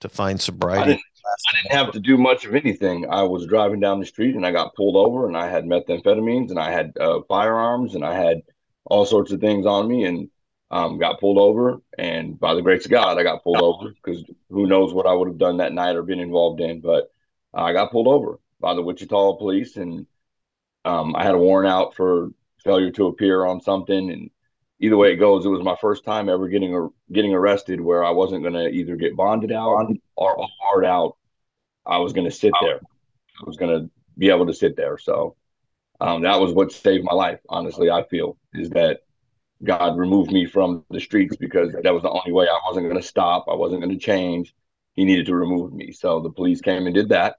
[0.00, 0.92] to find sobriety?
[0.92, 3.06] I didn't have to do much of anything.
[3.08, 6.50] I was driving down the street and I got pulled over and I had methamphetamines
[6.50, 8.42] and I had uh, firearms and I had
[8.84, 10.28] all sorts of things on me and
[10.74, 11.80] um, got pulled over.
[11.96, 15.14] And by the grace of God, I got pulled over because who knows what I
[15.14, 16.80] would have done that night or been involved in.
[16.80, 17.12] But
[17.54, 20.06] I got pulled over by the Wichita police and
[20.84, 22.30] um, I had a warrant out for
[22.64, 24.10] failure to appear on something.
[24.10, 24.30] And
[24.80, 28.04] either way it goes, it was my first time ever getting a, getting arrested where
[28.04, 31.16] I wasn't going to either get bonded out or barred out
[31.86, 32.80] I was going to sit there.
[32.80, 34.98] I was going to be able to sit there.
[34.98, 35.36] So
[36.00, 37.38] um, that was what saved my life.
[37.48, 39.03] Honestly, I feel is that
[39.64, 43.00] God removed me from the streets because that was the only way I wasn't going
[43.00, 43.46] to stop.
[43.50, 44.54] I wasn't going to change.
[44.94, 45.92] He needed to remove me.
[45.92, 47.36] So the police came and did that.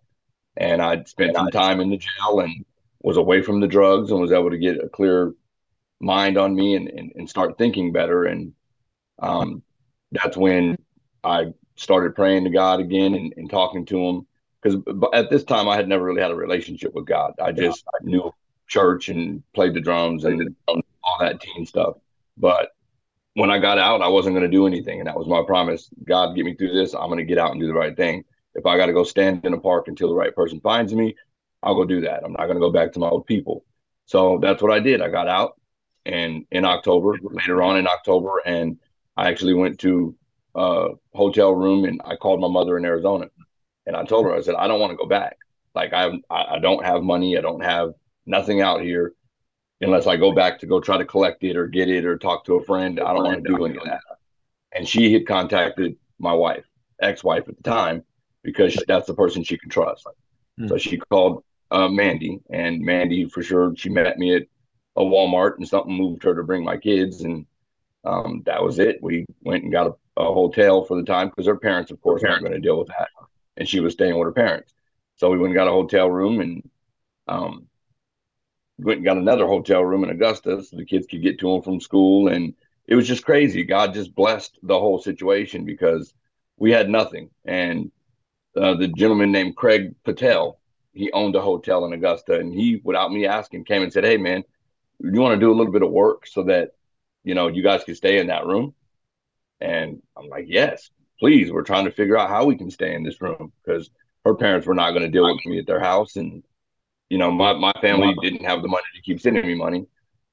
[0.57, 2.65] And I spent some time in the jail and
[3.01, 5.33] was away from the drugs and was able to get a clear
[5.99, 8.25] mind on me and, and, and start thinking better.
[8.25, 8.53] And
[9.19, 9.63] um,
[10.11, 10.77] that's when
[11.23, 14.27] I started praying to God again and, and talking to him
[14.61, 14.81] because
[15.13, 17.33] at this time I had never really had a relationship with God.
[17.41, 18.09] I just yeah.
[18.09, 18.33] knew
[18.67, 21.97] church and played the drums and all that teen stuff.
[22.37, 22.69] But
[23.33, 25.89] when I got out, I wasn't going to do anything, and that was my promise.
[26.05, 26.93] God, get me through this.
[26.93, 28.23] I'm going to get out and do the right thing.
[28.53, 31.15] If I got to go stand in a park until the right person finds me,
[31.61, 32.23] I'll go do that.
[32.23, 33.65] I'm not going to go back to my old people.
[34.05, 35.01] So that's what I did.
[35.01, 35.59] I got out,
[36.05, 38.77] and in October, later on in October, and
[39.17, 40.15] I actually went to
[40.55, 43.25] a hotel room and I called my mother in Arizona
[43.85, 45.37] and I told her, I said, I don't want to go back.
[45.73, 47.37] Like I, I don't have money.
[47.37, 47.91] I don't have
[48.25, 49.13] nothing out here
[49.81, 52.45] unless I go back to go try to collect it or get it or talk
[52.45, 52.99] to a friend.
[52.99, 54.01] I don't want to do any of that.
[54.71, 56.65] And she had contacted my wife,
[57.01, 58.03] ex-wife at the time,
[58.43, 60.05] because that's the person she can trust.
[60.57, 60.67] Hmm.
[60.67, 64.43] So she called uh, Mandy, and Mandy for sure she met me at
[64.95, 67.45] a Walmart, and something moved her to bring my kids, and
[68.05, 68.99] um, that was it.
[69.01, 72.21] We went and got a, a hotel for the time because her parents, of course,
[72.21, 73.09] weren't going to deal with that,
[73.57, 74.73] and she was staying with her parents.
[75.17, 76.69] So we went and got a hotel room, and
[77.27, 77.67] um,
[78.77, 81.61] went and got another hotel room in Augusta so the kids could get to them
[81.61, 82.53] from school, and
[82.87, 83.63] it was just crazy.
[83.63, 86.13] God just blessed the whole situation because
[86.57, 87.91] we had nothing, and
[88.55, 90.59] uh, the gentleman named Craig Patel,
[90.93, 94.17] he owned a hotel in Augusta, and he, without me asking, came and said, "Hey,
[94.17, 94.43] man,
[94.99, 96.71] you want to do a little bit of work so that
[97.23, 98.73] you know you guys can stay in that room?"
[99.59, 101.51] And I'm like, "Yes, please.
[101.51, 103.89] We're trying to figure out how we can stay in this room because
[104.23, 106.43] her parents were not going to deal with me at their house, and
[107.09, 109.85] you know, my my family didn't have the money to keep sending me money."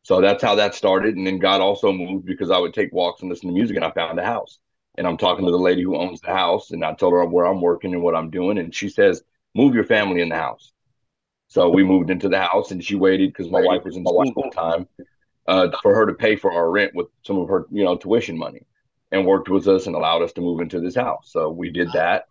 [0.03, 1.17] So that's how that started.
[1.17, 3.85] And then God also moved because I would take walks and listen to music, and
[3.85, 4.59] I found a house
[4.97, 7.47] and I'm talking to the lady who owns the house, and I told her where
[7.47, 9.23] I'm working and what I'm doing, and she says,
[9.55, 10.73] "Move your family in the house."
[11.49, 14.33] So we moved into the house, and she waited because my wife was in school
[14.37, 14.89] the time
[15.47, 18.37] uh, for her to pay for our rent with some of her, you know, tuition
[18.37, 18.67] money,
[19.11, 21.31] and worked with us and allowed us to move into this house.
[21.33, 22.27] So we did that,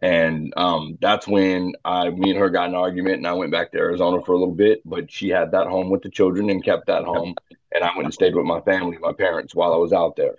[0.00, 3.72] and um, that's when I, me and her got an argument, and I went back
[3.72, 4.82] to Arizona for a little bit.
[4.84, 7.34] But she had that home with the children and kept that home,
[7.72, 10.34] and I went and stayed with my family, my parents, while I was out there.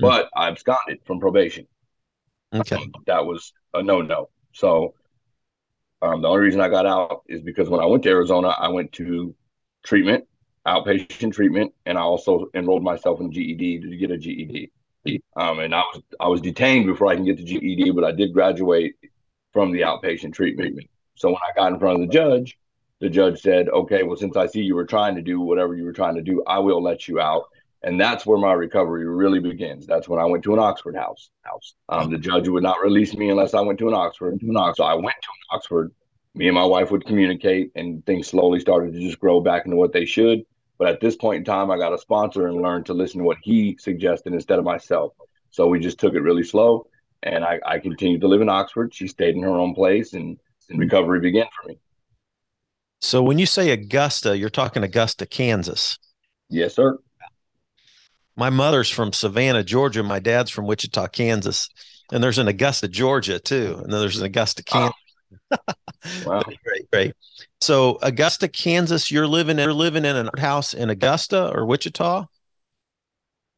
[0.00, 0.08] Mm.
[0.08, 1.66] but I absconded from probation.
[2.52, 2.76] Okay.
[2.76, 4.30] Um, that was a no no.
[4.52, 4.94] So
[6.02, 8.68] um, the only reason I got out is because when I went to Arizona, I
[8.68, 9.34] went to
[9.84, 10.24] treatment,
[10.66, 14.72] outpatient treatment, and I also enrolled myself in GED to get a GED.
[15.36, 18.12] Um, and I was I was detained before I can get the GED, but I
[18.12, 18.94] did graduate
[19.52, 20.78] from the outpatient treatment.
[21.16, 22.56] So when I got in front of the judge,
[23.00, 25.84] the judge said, "Okay, well, since I see you were trying to do whatever you
[25.84, 27.44] were trying to do, I will let you out."
[27.82, 29.86] and that's where my recovery really begins.
[29.86, 31.30] That's when I went to an Oxford house.
[31.42, 31.74] House.
[31.88, 34.38] Um, the judge would not release me unless I went to an Oxford.
[34.40, 34.82] To an Oxford.
[34.82, 35.92] So I went to an Oxford.
[36.34, 39.76] Me and my wife would communicate, and things slowly started to just grow back into
[39.76, 40.42] what they should.
[40.80, 43.24] But at this point in time, I got a sponsor and learned to listen to
[43.24, 45.12] what he suggested instead of myself.
[45.52, 46.88] So we just took it really slow,
[47.22, 48.92] and I, I continued to live in Oxford.
[48.92, 50.36] She stayed in her own place, and,
[50.68, 51.78] and recovery began for me.
[53.00, 55.98] So when you say Augusta, you're talking Augusta, Kansas.
[56.48, 56.98] Yes, sir
[58.40, 60.02] my mother's from Savannah, Georgia.
[60.02, 61.68] My dad's from Wichita, Kansas.
[62.10, 63.78] And there's an Augusta, Georgia, too.
[63.82, 64.94] And then there's an Augusta, Kansas.
[66.24, 66.42] Wow.
[66.64, 67.12] great, great.
[67.60, 72.26] So Augusta, Kansas, you're living in, you're living in an house in Augusta or Wichita?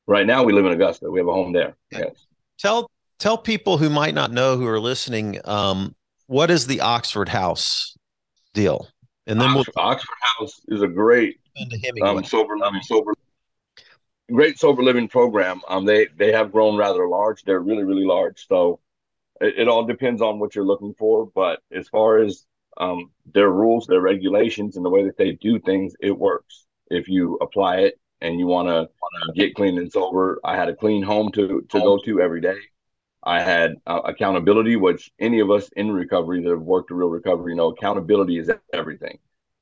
[0.06, 1.10] Right now we live in Augusta.
[1.10, 1.76] We have a home there.
[1.90, 2.26] Yes.
[2.58, 5.94] Tell tell people who might not know who are listening, um,
[6.26, 7.96] what is the Oxford House
[8.54, 8.88] deal?
[9.26, 11.38] And then Oxford, we'll Oxford House is a great
[12.02, 13.14] um, sober living sober
[14.32, 15.60] great sober living program.
[15.68, 17.42] Um, they they have grown rather large.
[17.44, 18.46] They're really really large.
[18.48, 18.80] So
[19.42, 21.30] it, it all depends on what you're looking for.
[21.34, 22.46] But as far as
[22.78, 26.66] um, their rules, their regulations, and the way that they do things, it works.
[26.88, 28.88] If you apply it and you want to
[29.34, 32.56] get clean and sober, I had a clean home to to go to every day.
[33.24, 37.08] I had uh, accountability, which any of us in recovery that have worked a real
[37.08, 39.18] recovery, you know, accountability is everything.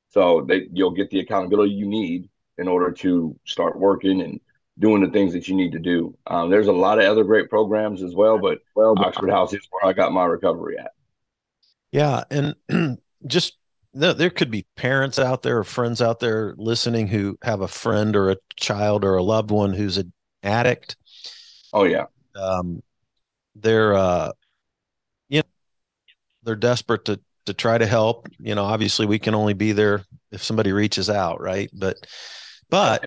[0.09, 4.39] So that you'll get the accountability you need in order to start working and
[4.79, 6.17] doing the things that you need to do.
[6.27, 9.67] Um, there's a lot of other great programs as well, but well, Oxford House is
[9.69, 10.91] where I got my recovery at.
[11.91, 12.55] Yeah, and
[13.27, 13.57] just
[13.93, 18.15] there could be parents out there or friends out there listening who have a friend
[18.15, 20.95] or a child or a loved one who's an addict.
[21.73, 22.05] Oh yeah.
[22.35, 22.81] Um,
[23.55, 24.31] they're uh,
[25.27, 25.47] you know,
[26.43, 28.29] they're desperate to to try to help.
[28.39, 31.69] You know, obviously we can only be there if somebody reaches out, right?
[31.73, 31.97] But
[32.69, 33.05] but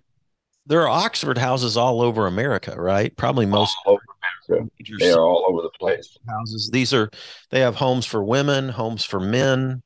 [0.66, 3.14] there are Oxford houses all over America, right?
[3.16, 4.03] Probably most all over
[4.48, 4.70] America.
[4.98, 6.16] They are all over the place.
[6.29, 6.70] Houses.
[6.72, 7.11] These are
[7.50, 9.83] they have homes for women, homes for men,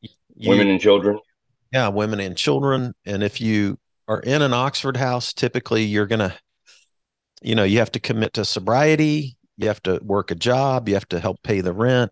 [0.00, 1.18] you, women and children.
[1.72, 2.94] Yeah, women and children.
[3.04, 3.78] And if you
[4.08, 6.34] are in an Oxford house, typically you're gonna,
[7.42, 9.36] you know, you have to commit to sobriety.
[9.58, 10.88] You have to work a job.
[10.88, 12.10] You have to help pay the rent.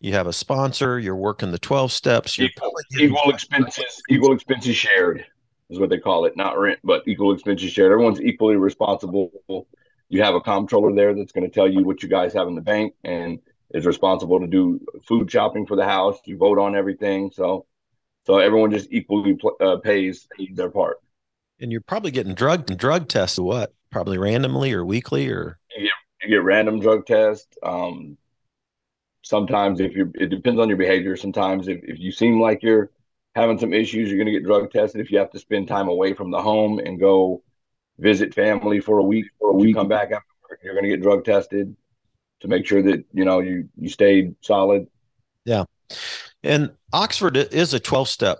[0.00, 0.98] You have a sponsor.
[0.98, 2.36] You're working the twelve steps.
[2.36, 4.02] You're equal, equal expenses.
[4.10, 5.24] Equal expenses shared
[5.70, 7.92] is what they call it, not rent, but equal expenses shared.
[7.92, 9.66] Everyone's equally responsible.
[10.08, 12.54] You have a comptroller there that's going to tell you what you guys have in
[12.54, 16.18] the bank and is responsible to do food shopping for the house.
[16.24, 17.66] You vote on everything, so
[18.26, 20.98] so everyone just equally uh, pays their part.
[21.60, 23.44] And you're probably getting drug drug tested.
[23.44, 23.72] What?
[23.90, 27.56] Probably randomly or weekly or you get, you get random drug tests.
[27.62, 28.18] Um,
[29.22, 31.16] sometimes if you it depends on your behavior.
[31.16, 32.90] Sometimes if, if you seem like you're
[33.36, 35.00] having some issues, you're going to get drug tested.
[35.00, 37.42] If you have to spend time away from the home and go
[37.98, 40.90] visit family for a week, or a week, come back after work, you're going to
[40.90, 41.76] get drug tested
[42.40, 44.86] to make sure that you know you you stayed solid.
[45.44, 45.64] Yeah.
[46.42, 48.38] And Oxford is a 12 step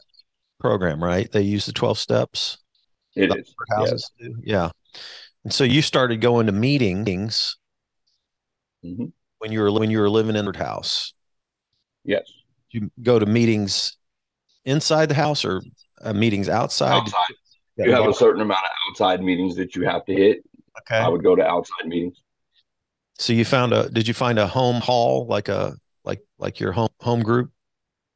[0.59, 1.31] program, right?
[1.31, 2.59] They use the 12 steps.
[3.15, 3.55] It is.
[3.71, 4.31] Houses yes.
[4.43, 4.71] Yeah.
[5.45, 7.57] And so you started going to meetings
[8.85, 9.07] mm-hmm.
[9.39, 11.13] when you were when you were living in the house.
[12.03, 12.33] Yes.
[12.71, 13.96] You go to meetings
[14.67, 15.63] inside the house or
[16.03, 16.93] uh, meetings outside?
[16.93, 17.35] Outside.
[17.79, 20.45] You have a certain amount of outside meetings that you have to hit.
[20.81, 20.97] Okay.
[20.97, 22.23] I would go to outside meetings.
[23.19, 25.75] So you found a did you find a home hall like a
[26.05, 27.51] like like your home home group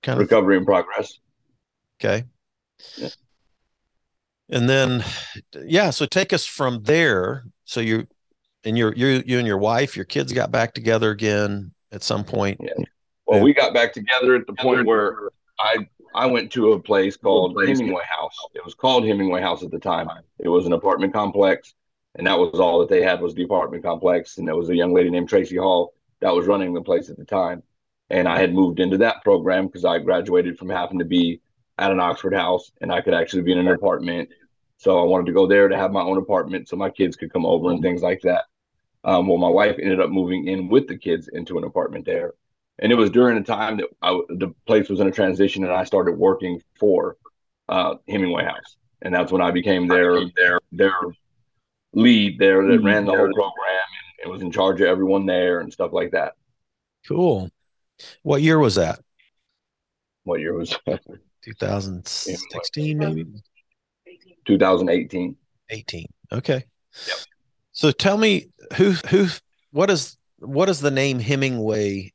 [0.02, 1.18] kind of recovery in progress?
[1.98, 2.24] Okay.
[2.96, 3.08] Yeah.
[4.50, 5.04] And then
[5.54, 7.44] yeah, so take us from there.
[7.64, 8.06] So you
[8.64, 12.24] and your you you and your wife, your kids got back together again at some
[12.24, 12.60] point.
[12.62, 12.84] Yeah.
[13.26, 17.16] Well, we got back together at the point where I I went to a place
[17.16, 18.36] called Hemingway House.
[18.54, 20.08] It was called Hemingway House at the time.
[20.38, 21.74] It was an apartment complex,
[22.16, 24.38] and that was all that they had was the apartment complex.
[24.38, 27.16] And there was a young lady named Tracy Hall that was running the place at
[27.16, 27.62] the time.
[28.10, 31.40] And I had moved into that program because I graduated from having to be
[31.78, 34.28] at an Oxford house, and I could actually be in an apartment.
[34.78, 37.32] So I wanted to go there to have my own apartment so my kids could
[37.32, 38.44] come over and things like that.
[39.04, 42.34] Um, well, my wife ended up moving in with the kids into an apartment there
[42.80, 45.72] and it was during the time that I, the place was in a transition, and
[45.72, 47.16] I started working for
[47.68, 50.94] uh, Hemingway House, and that's when I became their their their
[51.92, 52.86] lead there that mm-hmm.
[52.86, 56.12] ran the whole program and, and was in charge of everyone there and stuff like
[56.12, 56.34] that.
[57.06, 57.50] Cool.
[58.22, 59.00] What year was that?
[60.24, 60.76] What year was
[61.42, 63.26] 2016 maybe?
[64.46, 65.36] 2018.
[65.70, 66.06] 18.
[66.32, 66.64] Okay.
[67.06, 67.16] Yep.
[67.72, 69.26] So tell me who who
[69.70, 72.12] what is what is the name Hemingway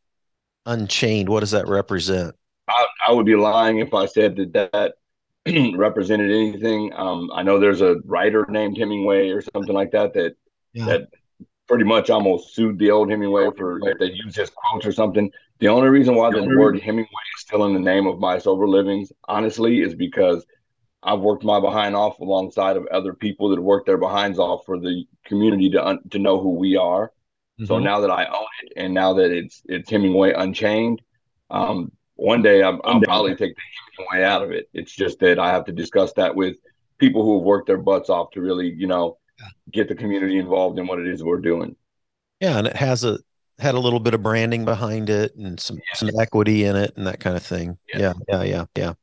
[0.66, 2.36] Unchained, what does that represent?
[2.68, 4.94] I, I would be lying if I said that that
[5.78, 6.92] represented anything.
[6.96, 10.36] Um, I know there's a writer named Hemingway or something like that that
[10.74, 10.86] yeah.
[10.86, 11.08] that
[11.68, 15.32] pretty much almost sued the old Hemingway for if they use his quotes or something.
[15.60, 18.68] The only reason why the word Hemingway is still in the name of my sober
[18.68, 20.46] livings, honestly, is because
[21.02, 24.80] I've worked my behind off alongside of other people that work their behinds off for
[24.80, 27.12] the community to un- to know who we are.
[27.60, 27.66] Mm-hmm.
[27.66, 31.02] So now that I own it, and now that it's it's Hemingway Unchained,
[31.50, 33.62] um, one day I'm, I'll probably take the
[33.98, 34.70] Hemingway out of it.
[34.74, 36.58] It's just that I have to discuss that with
[36.98, 39.18] people who have worked their butts off to really, you know,
[39.72, 41.76] get the community involved in what it is we're doing.
[42.40, 43.20] Yeah, and it has a
[43.60, 45.96] had a little bit of branding behind it and some yeah.
[45.96, 47.78] some equity in it and that kind of thing.
[47.94, 48.66] Yeah, yeah, yeah, yeah.
[48.76, 48.94] Yeah.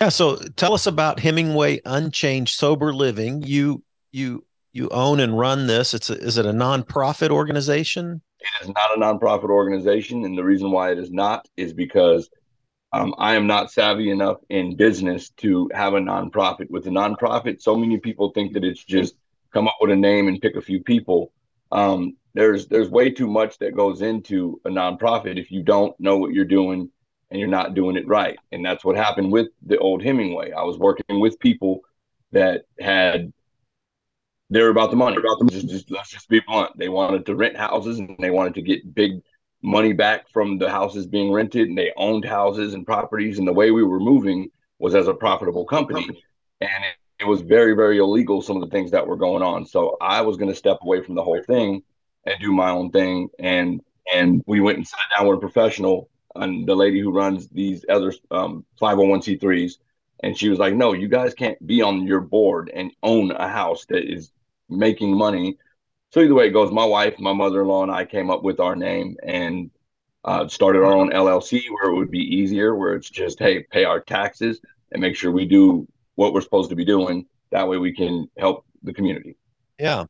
[0.00, 3.42] yeah so tell us about Hemingway Unchained Sober Living.
[3.42, 5.94] You you you own and run this.
[5.94, 8.22] It's a, is it a nonprofit organization?
[8.40, 12.28] It is not a nonprofit organization, and the reason why it is not is because
[12.92, 16.70] um, I am not savvy enough in business to have a nonprofit.
[16.70, 19.14] With a nonprofit, so many people think that it's just
[19.52, 21.32] come up with a name and pick a few people.
[21.70, 26.16] Um, there's there's way too much that goes into a nonprofit if you don't know
[26.16, 26.90] what you're doing
[27.30, 28.38] and you're not doing it right.
[28.52, 30.52] And that's what happened with the old Hemingway.
[30.52, 31.80] I was working with people
[32.32, 33.32] that had
[34.52, 35.16] they're about the money.
[35.16, 36.76] About the just, just, let's just be blunt.
[36.76, 39.22] They wanted to rent houses and they wanted to get big
[39.62, 43.38] money back from the houses being rented, and they owned houses and properties.
[43.38, 46.06] And the way we were moving was as a profitable company,
[46.60, 48.42] and it, it was very, very illegal.
[48.42, 49.64] Some of the things that were going on.
[49.64, 51.82] So I was going to step away from the whole thing
[52.26, 53.28] and do my own thing.
[53.38, 53.80] And
[54.12, 57.84] and we went and sat down with a professional and the lady who runs these
[57.88, 59.74] other um, 501c3s
[60.22, 63.48] and she was like no you guys can't be on your board and own a
[63.48, 64.30] house that is
[64.78, 65.58] making money.
[66.10, 68.76] So either way it goes, my wife, my mother-in-law, and I came up with our
[68.76, 69.70] name and
[70.24, 73.84] uh, started our own LLC where it would be easier, where it's just hey, pay
[73.84, 74.60] our taxes
[74.92, 77.26] and make sure we do what we're supposed to be doing.
[77.50, 79.36] That way we can help the community.
[79.78, 80.04] Yeah.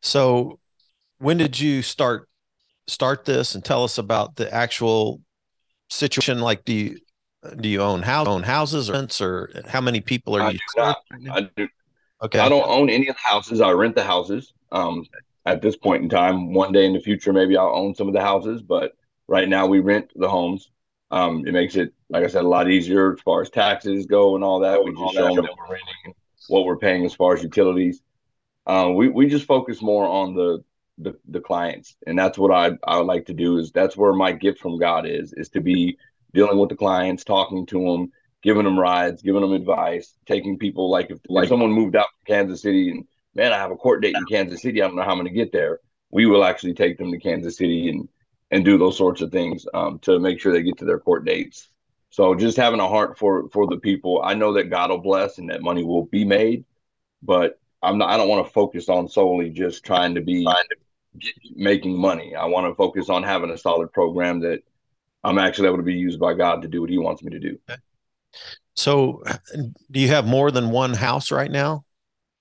[0.00, 0.58] So
[1.18, 2.28] when did you start
[2.86, 5.20] start this and tell us about the actual
[5.90, 6.40] situation?
[6.40, 6.98] Like, do you
[7.60, 10.58] do you own house own houses or or how many people are I you?
[10.58, 10.96] Do not,
[11.30, 11.68] I do
[12.24, 12.38] Okay.
[12.38, 13.60] I don't own any of the houses.
[13.60, 14.54] I rent the houses.
[14.72, 15.04] Um,
[15.44, 18.14] at this point in time, one day in the future, maybe I'll own some of
[18.14, 18.92] the houses, but
[19.28, 20.70] right now we rent the homes.
[21.10, 24.36] Um, it makes it, like I said, a lot easier as far as taxes go
[24.36, 24.82] and all that.
[24.82, 26.14] We just show them that we're renting,
[26.48, 28.00] what we're paying as far as utilities.
[28.66, 30.64] Uh, we we just focus more on the,
[30.96, 33.58] the the clients, and that's what I I like to do.
[33.58, 35.98] Is that's where my gift from God is is to be
[36.32, 38.12] dealing with the clients, talking to them,
[38.44, 42.34] giving them rides, giving them advice, taking people like if like someone moved out from
[42.36, 44.80] Kansas City and man, I have a court date in Kansas City.
[44.80, 45.80] I don't know how I'm going to get there.
[46.10, 48.08] We will actually take them to Kansas City and
[48.50, 51.24] and do those sorts of things um, to make sure they get to their court
[51.24, 51.68] dates.
[52.10, 54.22] So just having a heart for for the people.
[54.22, 56.64] I know that God will bless and that money will be made,
[57.22, 58.10] but I'm not.
[58.10, 62.34] I don't want to focus on solely just trying to be trying to making money.
[62.34, 64.62] I want to focus on having a solid program that
[65.24, 67.40] I'm actually able to be used by God to do what He wants me to
[67.40, 67.58] do.
[67.68, 67.80] Okay.
[68.74, 69.22] So,
[69.90, 71.84] do you have more than one house right now?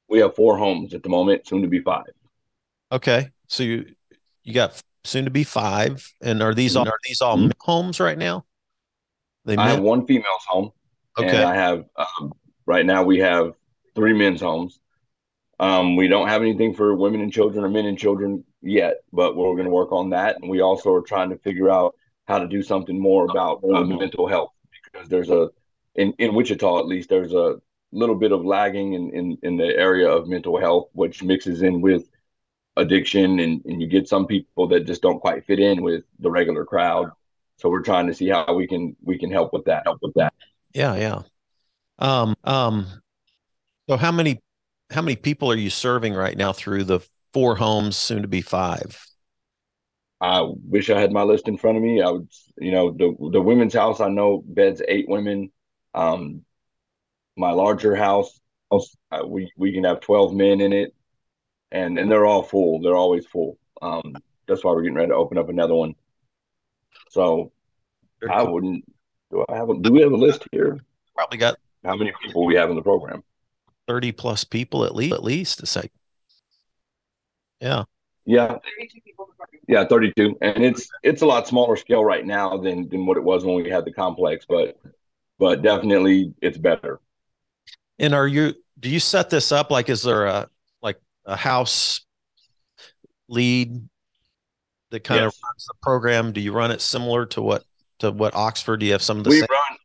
[0.10, 2.06] We have four homes at the moment, soon to be five.
[2.92, 3.94] Okay, so you
[4.44, 7.52] you got soon to be five, and are these all are these all mm-hmm.
[7.60, 8.46] homes right now?
[9.46, 10.72] They I have one female's home.
[11.18, 12.34] Okay, and I have um,
[12.66, 13.54] right now we have
[13.96, 14.80] three men's homes.
[15.60, 19.36] Um, we don't have anything for women and children or men and children yet, but
[19.36, 20.38] we're going to work on that.
[20.42, 21.96] And we also are trying to figure out
[22.28, 24.52] how to do something more about uh, mental health
[24.84, 25.50] because there's a
[25.96, 27.56] in in Wichita at least there's a
[27.92, 31.82] little bit of lagging in in, in the area of mental health, which mixes in
[31.82, 32.04] with
[32.76, 36.30] addiction, and and you get some people that just don't quite fit in with the
[36.30, 37.12] regular crowd.
[37.58, 39.84] So we're trying to see how we can we can help with that.
[39.86, 40.34] Help with that.
[40.74, 41.22] Yeah, yeah.
[42.00, 42.88] Um, um.
[43.90, 44.42] So how many
[44.90, 47.00] how many people are you serving right now through the
[47.34, 49.06] four homes, soon to be five?
[50.22, 52.02] I wish I had my list in front of me.
[52.02, 54.00] I would, you know, the the women's house.
[54.00, 55.52] I know beds eight women.
[55.94, 56.44] Um,
[57.36, 58.40] my larger house,
[58.72, 60.94] uh, we we can have twelve men in it,
[61.72, 62.82] and and they're all full.
[62.82, 63.58] They're always full.
[63.82, 64.16] Um,
[64.48, 65.96] that's why we're getting ready to open up another one.
[67.10, 67.52] So,
[68.30, 68.86] I wouldn't.
[69.32, 69.80] Do I have a?
[69.80, 70.80] Do we have a list here?
[71.16, 73.24] Probably got how many people we have in the program.
[73.88, 75.14] Thirty plus people at least.
[75.14, 75.92] At least it's like,
[77.60, 77.84] yeah.
[78.26, 78.58] Yeah.
[79.68, 80.38] Yeah, 32.
[80.42, 83.56] And it's it's a lot smaller scale right now than than what it was when
[83.56, 84.78] we had the complex, but
[85.40, 87.00] but definitely it's better.
[88.00, 90.50] And are you do you set this up like is there a
[90.82, 92.02] like a house
[93.28, 93.88] lead
[94.90, 95.34] that kind yes.
[95.34, 96.32] of runs the program?
[96.34, 97.64] Do you run it similar to what
[98.00, 98.80] to what Oxford?
[98.80, 99.48] Do you have some of the we same?
[99.50, 99.78] run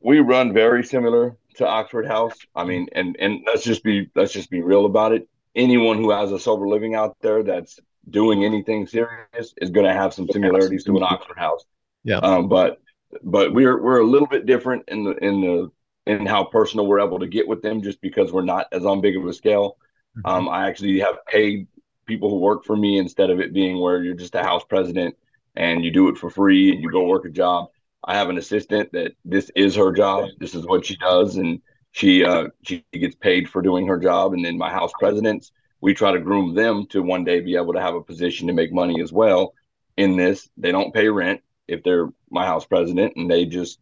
[0.00, 2.36] we run very similar to Oxford House.
[2.54, 6.10] I mean, and and let's just be let's just be real about it anyone who
[6.10, 7.78] has a sober living out there that's
[8.10, 11.64] doing anything serious is going to have some similarities to an Oxford House.
[12.04, 12.16] Yeah.
[12.18, 12.80] Um, but
[13.22, 15.70] but we're we're a little bit different in the in the
[16.06, 19.00] in how personal we're able to get with them, just because we're not as on
[19.00, 19.76] big of a scale.
[20.18, 20.26] Mm-hmm.
[20.28, 21.66] Um, I actually have paid
[22.06, 25.16] people who work for me instead of it being where you're just a house president
[25.54, 27.68] and you do it for free and you go work a job.
[28.04, 30.30] I have an assistant that this is her job.
[30.38, 31.60] This is what she does, and
[31.92, 35.94] she uh, she gets paid for doing her job, and then my house presidents, we
[35.94, 38.72] try to groom them to one day be able to have a position to make
[38.72, 39.54] money as well.
[39.96, 43.78] In this, they don't pay rent if they're my house president, and they just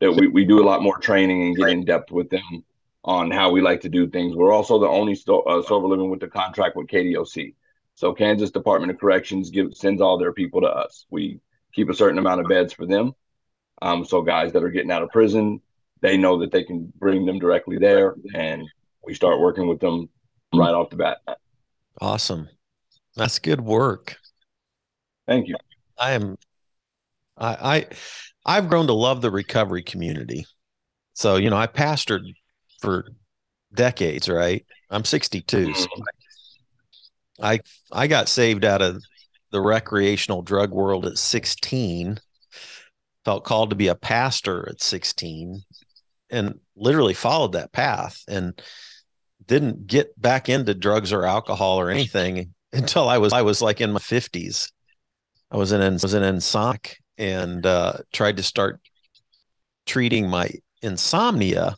[0.00, 2.64] that we, we do a lot more training and get in depth with them
[3.04, 4.34] on how we like to do things.
[4.34, 7.54] We're also the only sto- uh, sober living with the contract with KDOC.
[7.94, 11.06] So Kansas Department of Corrections gives sends all their people to us.
[11.10, 11.40] We
[11.72, 13.12] keep a certain amount of beds for them.
[13.82, 15.60] Um, so guys that are getting out of prison,
[16.00, 18.62] they know that they can bring them directly there and
[19.04, 20.08] we start working with them
[20.54, 21.18] right off the bat.
[22.00, 22.48] Awesome.
[23.16, 24.16] That's good work.
[25.26, 25.56] Thank you.
[25.98, 26.36] I am
[27.36, 27.86] I I
[28.44, 30.46] I've grown to love the recovery community.
[31.14, 32.22] So, you know, I pastored
[32.80, 33.06] for
[33.72, 34.64] decades, right?
[34.90, 35.74] I'm 62.
[35.74, 36.02] So mm-hmm.
[37.44, 37.60] I
[37.92, 39.02] I got saved out of
[39.50, 42.18] the recreational drug world at 16.
[43.24, 45.62] Felt called to be a pastor at 16
[46.30, 48.60] and literally followed that path and
[49.46, 53.80] didn't get back into drugs or alcohol or anything until I was I was like
[53.80, 54.70] in my 50s.
[55.50, 56.80] I was in was in insomnia
[57.18, 58.80] and uh, tried to start
[59.86, 60.50] treating my
[60.82, 61.76] insomnia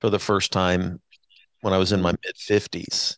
[0.00, 1.00] for the first time
[1.60, 3.16] when I was in my mid 50s.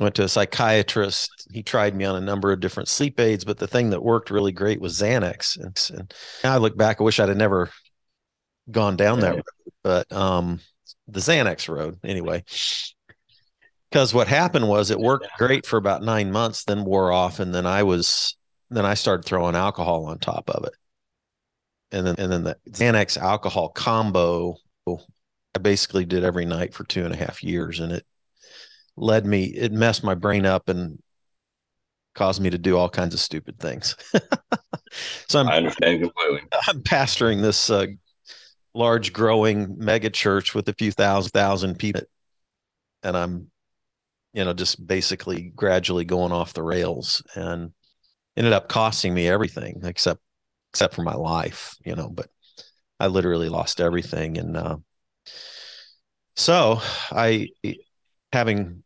[0.00, 1.48] Went to a psychiatrist.
[1.52, 4.30] He tried me on a number of different sleep aids, but the thing that worked
[4.30, 5.58] really great was Xanax.
[5.58, 7.70] And, and I look back, I wish I'd have never
[8.70, 9.44] gone down that road,
[9.82, 10.60] but um,
[11.08, 12.44] the Xanax road anyway.
[13.90, 17.54] Because what happened was it worked great for about nine months, then wore off, and
[17.54, 18.36] then I was
[18.70, 20.74] then I started throwing alcohol on top of it,
[21.92, 24.56] and then and then the Xanax alcohol combo.
[24.86, 28.04] I basically did every night for two and a half years, and it
[28.96, 29.44] led me.
[29.44, 31.02] It messed my brain up and
[32.14, 33.96] caused me to do all kinds of stupid things.
[35.28, 36.42] so I'm, I understand completely.
[36.68, 37.86] I'm pastoring this uh,
[38.74, 42.02] large growing mega church with a few thousand thousand people
[43.02, 43.50] and i'm
[44.32, 47.72] you know just basically gradually going off the rails and
[48.38, 50.20] ended up costing me everything except
[50.72, 52.28] except for my life you know but
[53.00, 54.38] i literally lost everything.
[54.38, 54.76] And uh,
[56.36, 56.80] so
[57.10, 57.48] i
[58.32, 58.84] having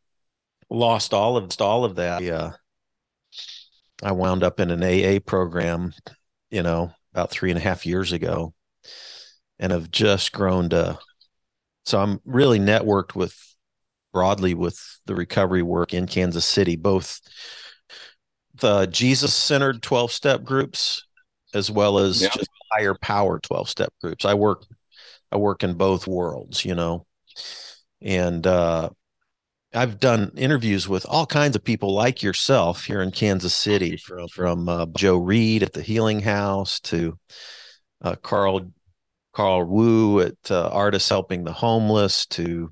[0.71, 2.53] lost all of all of that uh,
[4.03, 5.93] i wound up in an aa program
[6.51, 8.55] you know about three and a half years ago
[9.59, 10.99] and have just grown to
[11.85, 13.39] so i'm really networked with
[14.15, 17.21] broadly with the recovery work in kansas city both
[18.63, 21.05] the jesus centered 12 step groups
[21.55, 22.31] as well as yeah.
[22.31, 24.25] just higher power 12 step groups.
[24.25, 24.65] I work
[25.31, 27.07] I work in both worlds, you know.
[28.01, 28.91] And uh
[29.75, 34.29] I've done interviews with all kinds of people like yourself here in Kansas City, from
[34.29, 37.19] from uh, Joe Reed at the Healing House to
[38.03, 38.71] uh, Carl
[39.33, 42.71] Carl Wu at uh, Artists Helping the Homeless to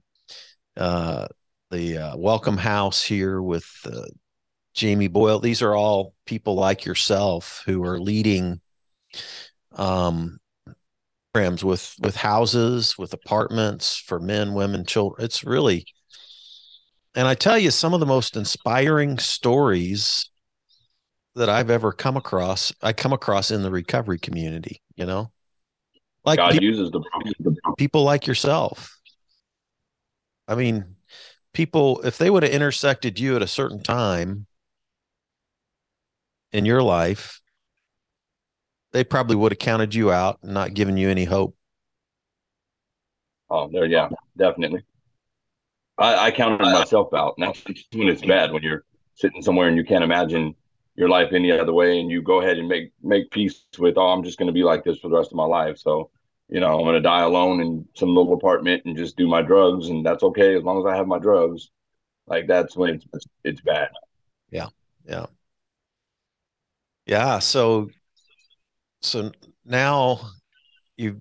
[0.76, 1.26] uh,
[1.70, 4.02] the uh, Welcome House here with uh,
[4.80, 5.40] Jamie Boyle.
[5.40, 8.62] These are all people like yourself who are leading
[9.72, 10.40] um,
[11.34, 15.22] programs with with houses, with apartments for men, women, children.
[15.22, 15.84] It's really
[17.14, 20.30] and I tell you, some of the most inspiring stories
[21.34, 25.30] that I've ever come across, I come across in the recovery community, you know,
[26.24, 27.02] like God people, uses the
[27.76, 28.98] people like yourself.
[30.48, 30.96] I mean,
[31.52, 34.46] people, if they would have intersected you at a certain time
[36.52, 37.40] in your life,
[38.92, 41.56] they probably would have counted you out and not given you any hope.
[43.48, 44.84] Oh, there, yeah, definitely.
[45.98, 48.84] I, I counted uh, myself out, and that's when it's bad when you're
[49.14, 50.54] sitting somewhere and you can't imagine
[50.96, 54.08] your life any other way, and you go ahead and make make peace with, oh,
[54.08, 55.78] I'm just going to be like this for the rest of my life.
[55.78, 56.10] So,
[56.48, 59.42] you know, I'm going to die alone in some little apartment and just do my
[59.42, 61.70] drugs, and that's okay as long as I have my drugs.
[62.26, 63.88] Like that's when it's it's bad.
[64.50, 64.68] Yeah,
[65.06, 65.26] yeah,
[67.10, 67.40] yeah.
[67.40, 67.90] So,
[69.02, 69.32] so
[69.64, 70.20] now
[70.96, 71.20] you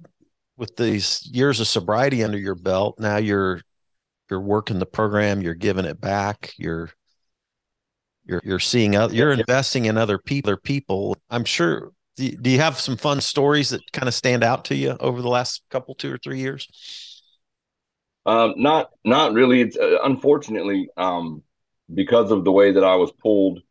[0.55, 3.61] with these years of sobriety under your belt, now you're
[4.29, 6.91] you're working the program, you're giving it back, you're
[8.23, 11.17] you're you're seeing other, you're investing in other people, other people.
[11.31, 11.91] I'm sure.
[12.17, 15.23] Do, do you have some fun stories that kind of stand out to you over
[15.23, 17.23] the last couple, two or three years?
[18.27, 19.61] Um, not not really.
[19.61, 21.41] It's uh, unfortunately um,
[21.91, 23.61] because of the way that I was pulled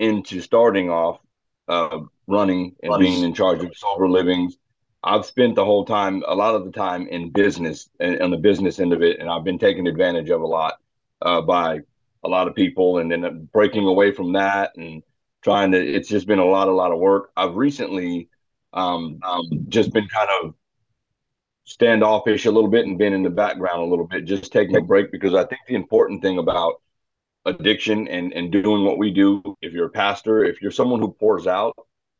[0.00, 1.20] into starting off
[1.68, 4.56] uh, running and being in charge of sober livings
[5.02, 8.36] I've spent the whole time, a lot of the time in business and on the
[8.36, 10.74] business end of it, and I've been taken advantage of a lot
[11.22, 11.80] uh, by
[12.24, 15.02] a lot of people, and then breaking away from that and
[15.42, 15.78] trying to.
[15.78, 17.30] It's just been a lot, a lot of work.
[17.36, 18.28] I've recently
[18.72, 20.54] um, um, just been kind of
[21.64, 24.80] standoffish a little bit and been in the background a little bit, just taking a
[24.80, 26.80] break because I think the important thing about
[27.44, 31.12] addiction and and doing what we do, if you're a pastor, if you're someone who
[31.12, 31.74] pours out,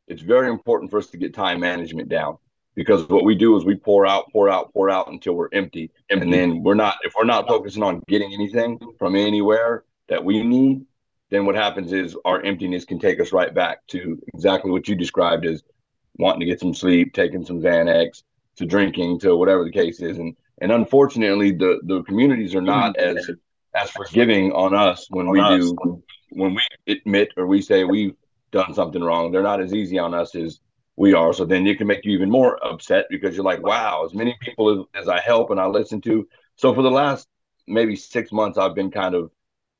[0.07, 2.37] it's very important for us to get time management down
[2.79, 5.91] because what we do is we pour out, pour out, pour out until we're empty.
[6.09, 10.41] And then we're not, if we're not focusing on getting anything from anywhere that we
[10.43, 10.85] need,
[11.29, 14.95] then what happens is our emptiness can take us right back to exactly what you
[14.95, 15.61] described as
[16.17, 18.23] wanting to get some sleep, taking some Xanax,
[18.55, 20.17] to drinking, to whatever the case is.
[20.17, 23.17] And and unfortunately, the the communities are not mm-hmm.
[23.17, 23.29] as
[23.81, 26.01] as forgiving on us when we do
[26.31, 28.15] when we admit or we say we've
[28.51, 29.31] done something wrong.
[29.31, 30.59] They're not as easy on us as
[30.95, 31.33] we are.
[31.33, 34.35] So then it can make you even more upset because you're like, wow, as many
[34.41, 36.27] people as, as I help and I listen to.
[36.55, 37.27] So for the last
[37.67, 39.31] maybe six months, I've been kind of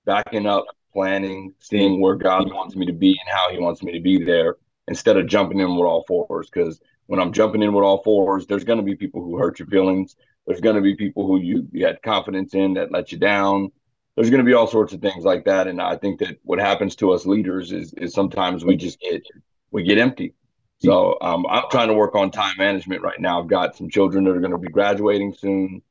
[0.06, 3.91] backing up, planning, seeing where God wants me to be and how He wants me
[3.91, 4.56] to be there
[4.88, 6.50] instead of jumping in with all fours.
[6.50, 9.60] Because when I'm jumping in with all fours, there's going to be people who hurt
[9.60, 10.16] your feelings.
[10.47, 13.72] There's going to be people who you, you had confidence in that let you down.
[14.20, 15.67] There's going to be all sorts of things like that.
[15.67, 19.24] And I think that what happens to us leaders is is sometimes we just get
[19.72, 20.34] we get empty
[20.80, 23.41] so um, I'm trying to work on time management right now.
[23.41, 25.82] I've got some children that are going to be graduating soon,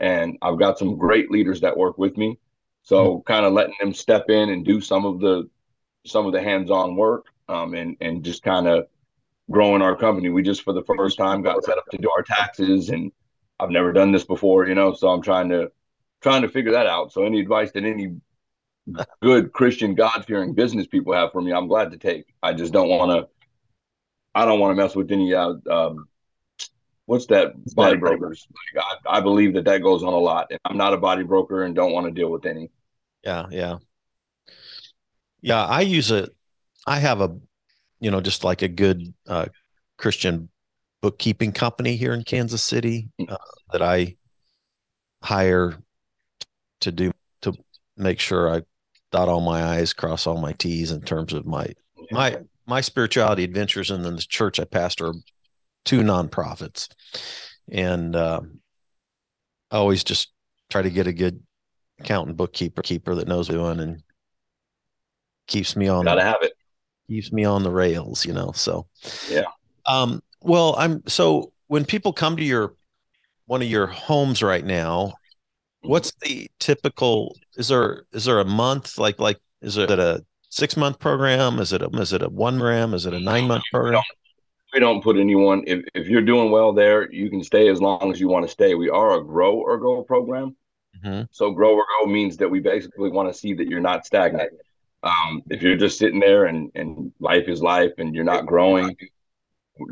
[0.00, 2.38] and I've got some great leaders that work with me.
[2.82, 3.32] So mm-hmm.
[3.32, 5.48] kind of letting them step in and do some of the
[6.06, 8.86] some of the hands-on work, um, and and just kind of
[9.50, 10.30] growing our company.
[10.30, 13.12] We just for the first time got set up to do our taxes, and
[13.60, 14.94] I've never done this before, you know.
[14.94, 15.70] So I'm trying to
[16.20, 17.12] trying to figure that out.
[17.12, 18.16] So any advice that any
[19.22, 22.26] good Christian God fearing business people have for me, I'm glad to take.
[22.42, 23.28] I just don't want to
[24.34, 26.08] I don't want to mess with any uh, um,
[27.06, 28.46] what's that body brokers.
[28.74, 30.52] Like, I, I believe that that goes on a lot.
[30.64, 32.70] I'm not a body broker and don't want to deal with any.
[33.24, 33.78] Yeah, yeah,
[35.40, 35.64] yeah.
[35.64, 36.30] I use it.
[36.86, 37.36] I have a,
[38.00, 39.46] you know, just like a good uh,
[39.96, 40.50] Christian
[41.02, 43.36] bookkeeping company here in Kansas City uh,
[43.72, 44.14] that I
[45.22, 45.82] hire
[46.80, 47.12] to do
[47.42, 47.54] to
[47.96, 48.62] make sure I
[49.10, 51.72] dot all my I's, cross all my T's in terms of my
[52.10, 55.12] my my spirituality adventures and then the church I pastor
[55.84, 56.88] two nonprofits,
[57.70, 58.40] and uh,
[59.70, 60.32] I always just
[60.70, 61.42] try to get a good
[62.00, 64.02] accountant bookkeeper keeper that knows what doing and
[65.46, 66.04] keeps me on.
[66.04, 66.52] Gotta have it.
[67.08, 68.52] Keeps me on the rails, you know.
[68.54, 68.86] So
[69.30, 69.44] yeah.
[69.86, 70.22] Um.
[70.40, 72.74] Well, I'm so when people come to your
[73.46, 75.14] one of your homes right now.
[75.82, 77.36] What's the typical?
[77.56, 81.58] Is there is there a month like like is it a six month program?
[81.58, 82.94] Is it a, is it a one gram?
[82.94, 84.02] Is it a nine month program?
[84.72, 88.10] we don't put anyone if, if you're doing well there you can stay as long
[88.10, 90.54] as you want to stay we are a grow or go program
[91.02, 91.22] mm-hmm.
[91.30, 94.52] so grow or go means that we basically want to see that you're not stagnant
[95.02, 98.96] um, if you're just sitting there and and life is life and you're not growing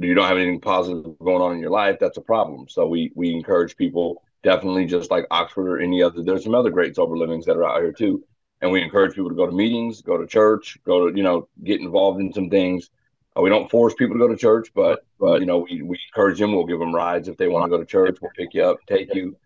[0.01, 3.13] you don't have anything positive going on in your life that's a problem so we
[3.15, 7.17] we encourage people definitely just like oxford or any other there's some other great sober
[7.17, 8.23] livings that are out here too
[8.61, 11.49] and we encourage people to go to meetings go to church go to you know
[11.65, 12.91] get involved in some things
[13.37, 15.99] uh, we don't force people to go to church, but but you know we, we
[16.13, 16.53] encourage them.
[16.55, 18.19] We'll give them rides if they want to go to church.
[18.21, 19.37] We'll pick you up, take you.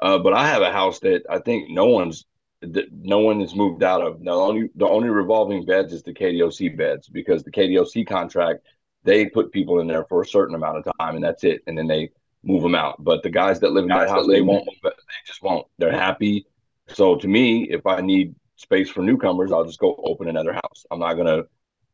[0.00, 2.24] Uh, but I have a house that I think no one's
[2.62, 4.22] no one has moved out of.
[4.22, 8.60] The only the only revolving beds is the KDOC beds because the KDOC contract
[9.04, 11.76] they put people in there for a certain amount of time and that's it, and
[11.76, 12.10] then they
[12.42, 13.02] move them out.
[13.02, 14.68] But the guys that live in that house, they won't.
[14.82, 14.90] They
[15.26, 15.66] just won't.
[15.78, 16.46] They're happy.
[16.88, 20.86] So to me, if I need space for newcomers, I'll just go open another house.
[20.90, 21.44] I'm not gonna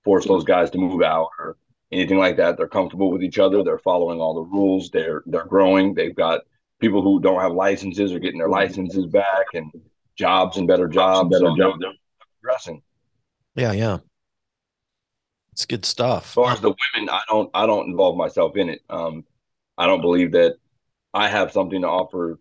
[0.03, 1.57] force those guys to move out or
[1.93, 2.57] anything like that.
[2.57, 3.63] They're comfortable with each other.
[3.63, 4.91] They're following all the rules.
[4.91, 5.95] They're they're growing.
[5.95, 6.43] They've got
[6.81, 9.71] people who don't have licenses are getting their licenses back and
[10.17, 11.31] jobs and better jobs.
[11.31, 11.79] Better so jobs.
[11.81, 11.93] They're,
[12.41, 12.83] progressing.
[13.55, 13.99] Yeah, yeah.
[15.53, 16.25] It's good stuff.
[16.27, 18.83] As far as the women, I don't I don't involve myself in it.
[18.91, 19.25] Um,
[19.77, 20.57] I don't believe that
[21.13, 22.39] I have something to offer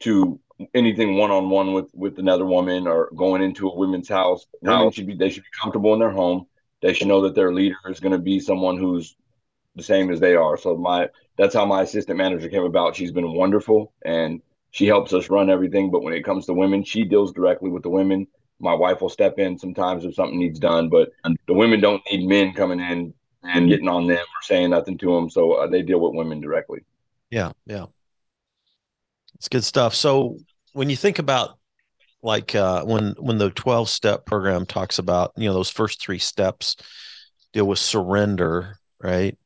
[0.00, 0.40] to
[0.74, 4.46] anything one on one with with another woman or going into a women's house.
[4.62, 6.46] Women should be they should be comfortable in their home
[6.82, 9.16] they should know that their leader is going to be someone who's
[9.74, 10.56] the same as they are.
[10.56, 12.96] So my that's how my assistant manager came about.
[12.96, 14.40] She's been wonderful and
[14.70, 15.90] she helps us run everything.
[15.90, 18.26] But when it comes to women, she deals directly with the women.
[18.58, 21.10] My wife will step in sometimes if something needs done, but
[21.46, 23.12] the women don't need men coming in
[23.48, 25.30] and getting on them or saying nothing to them.
[25.30, 26.80] So uh, they deal with women directly.
[27.30, 27.86] Yeah, yeah,
[29.34, 29.94] it's good stuff.
[29.94, 30.38] So
[30.72, 31.58] when you think about
[32.22, 36.18] like uh, when when the 12 step program talks about you know those first three
[36.18, 36.76] steps
[37.52, 39.38] deal with surrender right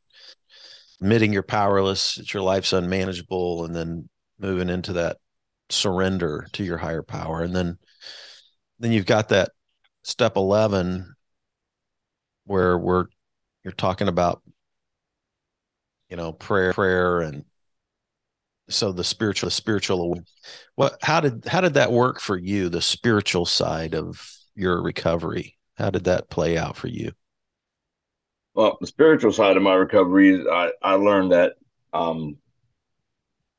[1.00, 5.18] admitting you're powerless that your life's unmanageable and then moving into that
[5.68, 7.78] surrender to your higher power and then
[8.78, 9.50] then you've got that
[10.02, 11.14] step 11
[12.46, 13.06] where we're
[13.64, 14.42] you're talking about
[16.08, 17.44] you know prayer prayer and
[18.68, 20.20] so the spiritual the spiritual
[20.76, 25.56] what how did how did that work for you the spiritual side of your recovery?
[25.76, 27.12] How did that play out for you?
[28.54, 31.54] Well the spiritual side of my recovery is i i learned that
[31.92, 32.36] um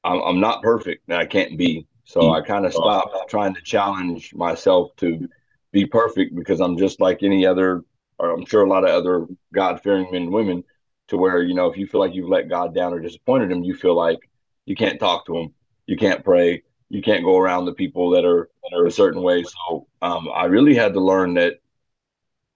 [0.04, 1.88] i'm, I'm not perfect and i can't be.
[2.04, 5.30] So i kind of stopped trying to challenge myself to
[5.72, 7.84] be perfect because i'm just like any other
[8.22, 10.64] or i'm sure a lot of other god-fearing men and women
[11.08, 13.64] to where you know if you feel like you've let god down or disappointed him
[13.64, 14.20] you feel like
[14.66, 15.54] you can't talk to them,
[15.86, 19.22] you can't pray, you can't go around the people that are that are a certain
[19.22, 19.44] way.
[19.44, 21.56] So um, I really had to learn that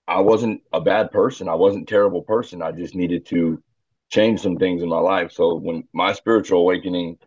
[0.07, 1.49] I wasn't a bad person.
[1.49, 2.61] I wasn't terrible person.
[2.61, 3.61] I just needed to
[4.09, 5.31] change some things in my life.
[5.31, 7.17] So when my spiritual awakening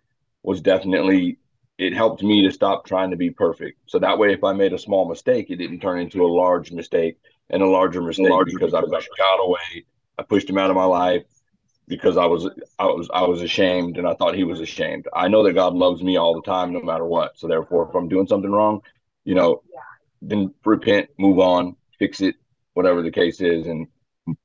[0.42, 1.38] was definitely
[1.76, 3.78] it helped me to stop trying to be perfect.
[3.86, 6.72] So that way, if I made a small mistake, it didn't turn into a large
[6.72, 7.18] mistake
[7.50, 9.84] and a larger mistake larger because I pushed God away.
[10.18, 11.24] I pushed him out of my life
[11.86, 15.08] because I was I was I was ashamed and I thought he was ashamed.
[15.14, 17.38] I know that God loves me all the time, no matter what.
[17.38, 18.82] So therefore, if I'm doing something wrong,
[19.24, 19.62] you know,
[20.20, 22.36] then repent, move on, fix it,
[22.74, 23.88] whatever the case is, and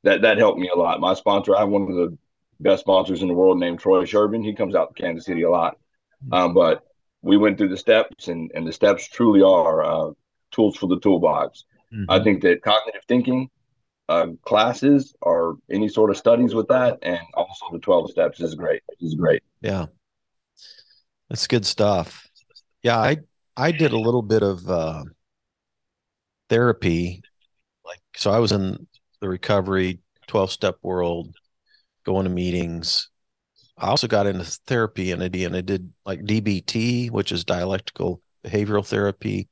[0.03, 0.99] that that helped me a lot.
[0.99, 2.17] My sponsor, I have one of the
[2.59, 4.43] best sponsors in the world named Troy Sherman.
[4.43, 5.77] He comes out to Kansas City a lot,
[6.31, 6.83] um, but
[7.21, 10.11] we went through the steps, and and the steps truly are uh,
[10.51, 11.65] tools for the toolbox.
[11.93, 12.09] Mm-hmm.
[12.09, 13.49] I think that cognitive thinking
[14.09, 18.55] uh, classes or any sort of studies with that, and also the twelve steps is
[18.55, 18.81] great.
[18.99, 19.43] Is great.
[19.61, 19.85] Yeah,
[21.29, 22.27] that's good stuff.
[22.81, 23.17] Yeah, I
[23.55, 25.03] I did a little bit of uh,
[26.49, 27.21] therapy,
[27.85, 28.31] like so.
[28.31, 28.87] I was in
[29.21, 31.35] the recovery twelve step world,
[32.03, 33.09] going to meetings.
[33.77, 37.43] I also got into therapy and I did, and I did like DBT, which is
[37.43, 39.49] dialectical behavioral therapy,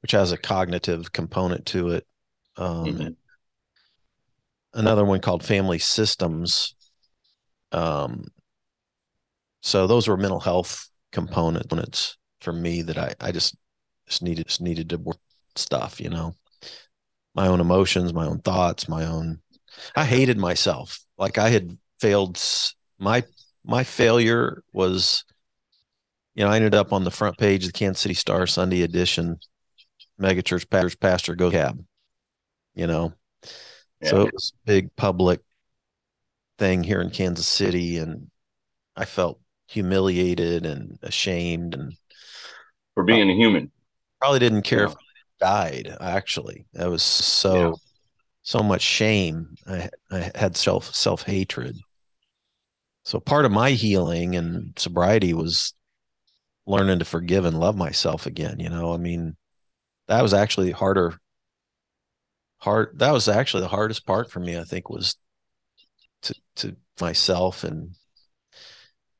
[0.00, 2.06] which has a cognitive component to it.
[2.56, 3.08] Um, mm-hmm
[4.74, 6.74] another one called Family Systems.
[7.72, 8.26] Um,
[9.60, 13.56] so those were mental health components for me that I, I just
[14.08, 15.18] just needed just needed to work
[15.56, 16.34] stuff, you know,
[17.34, 19.40] my own emotions, my own thoughts, my own.
[19.94, 20.98] I hated myself.
[21.16, 22.42] Like I had failed.
[22.98, 23.24] My
[23.64, 25.24] my failure was,
[26.34, 28.82] you know, I ended up on the front page of the Kansas City Star Sunday
[28.82, 29.38] edition.
[30.20, 31.84] Megachurch pastor pastor go cab,
[32.74, 33.12] you know,
[34.02, 35.40] so it was a big public
[36.58, 38.30] thing here in Kansas City, and
[38.96, 41.94] I felt humiliated and ashamed and
[42.94, 43.70] for being a human.
[44.20, 44.86] Probably didn't care yeah.
[44.86, 45.96] if I died.
[46.00, 47.72] Actually, that was so yeah.
[48.42, 49.54] so much shame.
[49.66, 51.76] I, I had self self hatred.
[53.04, 55.74] So part of my healing and sobriety was
[56.66, 58.60] learning to forgive and love myself again.
[58.60, 59.36] You know, I mean,
[60.08, 61.18] that was actually harder.
[62.58, 62.98] Hard.
[62.98, 64.56] That was actually the hardest part for me.
[64.56, 65.16] I think was
[66.22, 67.96] to to myself and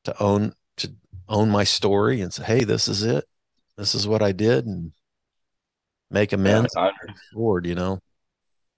[0.05, 0.93] to own to
[1.27, 3.25] own my story and say, hey, this is it.
[3.77, 4.93] This is what I did, and
[6.09, 6.91] make amends yeah,
[7.33, 7.65] forward.
[7.65, 7.99] You know.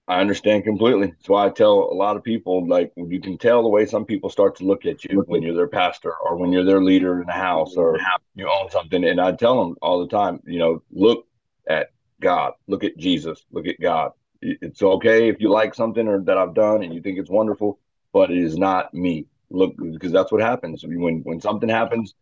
[0.08, 1.08] I understand completely.
[1.08, 4.04] That's why I tell a lot of people like you can tell the way some
[4.04, 7.20] people start to look at you when you're their pastor or when you're their leader
[7.20, 7.98] in the house or
[8.36, 9.04] you own something.
[9.04, 11.26] And I tell them all the time, you know, look
[11.68, 11.90] at
[12.20, 14.12] God, look at Jesus, look at God.
[14.40, 17.80] It's okay if you like something or that I've done and you think it's wonderful,
[18.12, 19.26] but it is not me.
[19.50, 22.14] Look, because that's what happens when when something happens.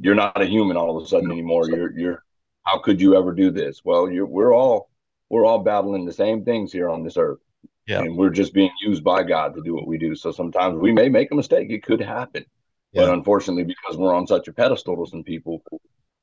[0.00, 1.68] You're not a human all of a sudden anymore.
[1.68, 2.24] You're you're.
[2.64, 3.82] How could you ever do this?
[3.84, 4.87] Well, you're we're all
[5.30, 7.38] we're all battling the same things here on this earth.
[7.86, 8.00] Yeah.
[8.00, 10.14] And we're just being used by God to do what we do.
[10.14, 11.70] So sometimes we may make a mistake.
[11.70, 12.44] It could happen.
[12.92, 13.02] Yeah.
[13.02, 15.62] But unfortunately, because we're on such a pedestal to some people,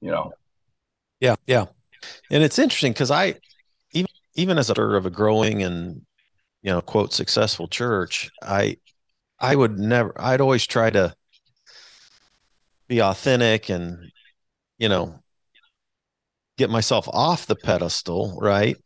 [0.01, 0.31] you know.
[1.19, 1.35] Yeah.
[1.47, 1.65] Yeah.
[2.29, 3.35] And it's interesting because I,
[3.93, 6.05] even, even as a of a growing and,
[6.61, 8.77] you know, quote, successful church, I,
[9.39, 11.15] I would never, I'd always try to
[12.87, 14.11] be authentic and,
[14.77, 15.19] you know,
[16.57, 18.77] get myself off the pedestal, right?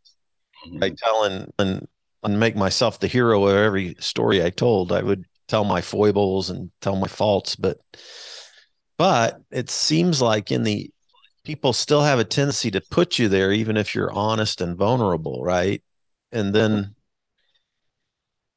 [0.80, 0.96] By mm-hmm.
[0.96, 1.88] telling and,
[2.24, 4.92] and make myself the hero of every story I told.
[4.92, 7.78] I would tell my foibles and tell my faults, but
[8.98, 10.92] but it seems like in the
[11.44, 15.42] people still have a tendency to put you there even if you're honest and vulnerable,
[15.44, 15.82] right?
[16.32, 16.92] And then mm-hmm.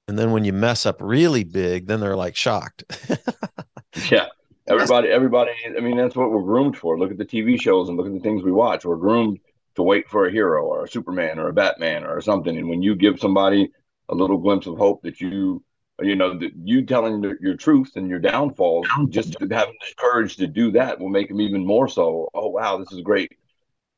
[0.09, 2.85] and then when you mess up really big, then they're like shocked.
[4.11, 4.27] yeah.
[4.69, 6.97] Everybody, everybody, I mean, that's what we're groomed for.
[6.97, 8.85] Look at the TV shows and look at the things we watch.
[8.85, 9.41] We're groomed
[9.75, 12.57] to wait for a hero or a Superman or a Batman or something.
[12.57, 13.71] And when you give somebody
[14.09, 15.63] a little glimpse of hope that you,
[16.01, 19.51] you know, that you telling your truth and your downfalls, just having
[19.81, 22.29] the courage to do that will make them even more so.
[22.35, 23.33] Oh wow, this is great.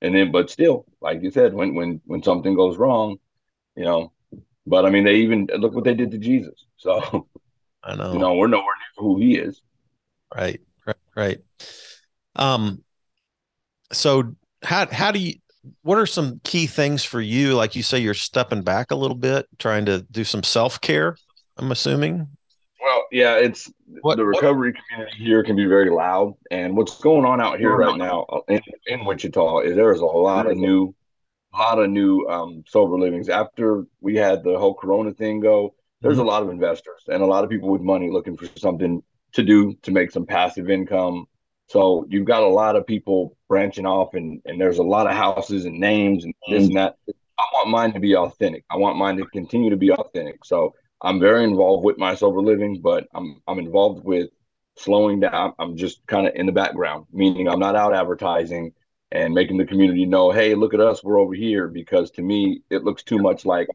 [0.02, 3.16] And then, but still, like you said, when when when something goes wrong,
[3.76, 4.12] you know.
[4.66, 6.64] But I mean, they even look what they did to Jesus.
[6.76, 7.26] So
[7.82, 9.62] I know, you know, we're nowhere near who he is.
[10.34, 11.38] Right, right, right.
[12.36, 12.82] Um.
[13.92, 15.34] So how how do you
[15.82, 17.54] what are some key things for you?
[17.54, 21.16] Like you say, you're stepping back a little bit, trying to do some self care.
[21.56, 22.28] I'm assuming.
[22.80, 24.82] Well, yeah, it's what, the recovery what?
[24.88, 28.40] community here can be very loud, and what's going on out here right now uh,
[28.48, 30.94] in, in Wichita is there's a lot of new,
[31.54, 33.28] a lot of new um, sober livings.
[33.30, 36.26] After we had the whole Corona thing go, there's mm-hmm.
[36.26, 39.02] a lot of investors and a lot of people with money looking for something
[39.32, 41.26] to do to make some passive income
[41.68, 45.14] so you've got a lot of people branching off, and and there's a lot of
[45.14, 46.66] houses and names and this mm.
[46.66, 46.96] and that.
[47.36, 48.64] I want mine to be authentic.
[48.70, 50.44] I want mine to continue to be authentic.
[50.44, 54.30] So I'm very involved with my sober living, but I'm I'm involved with
[54.76, 55.54] slowing down.
[55.58, 58.72] I'm just kind of in the background, meaning I'm not out advertising
[59.10, 61.68] and making the community know, hey, look at us, we're over here.
[61.68, 63.68] Because to me, it looks too much like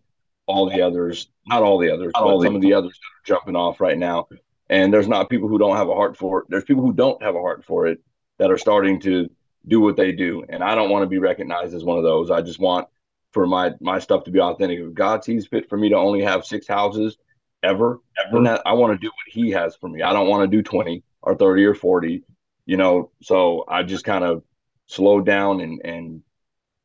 [0.46, 3.38] all the others, not all the others, not but some of the others that are
[3.38, 4.28] jumping off right now
[4.70, 6.46] and there's not people who don't have a heart for it.
[6.50, 8.02] There's people who don't have a heart for it
[8.38, 9.30] that are starting to
[9.68, 10.44] do what they do.
[10.48, 12.32] And I don't want to be recognized as one of those.
[12.32, 12.88] I just want
[13.32, 14.80] for my my stuff to be authentic.
[14.80, 17.18] If God sees fit for me to only have six houses
[17.64, 20.02] ever, ever, that I want to do what He has for me.
[20.02, 22.24] I don't want to do twenty or thirty or forty.
[22.66, 24.44] You know, so I just kind of
[24.86, 26.24] slow down and and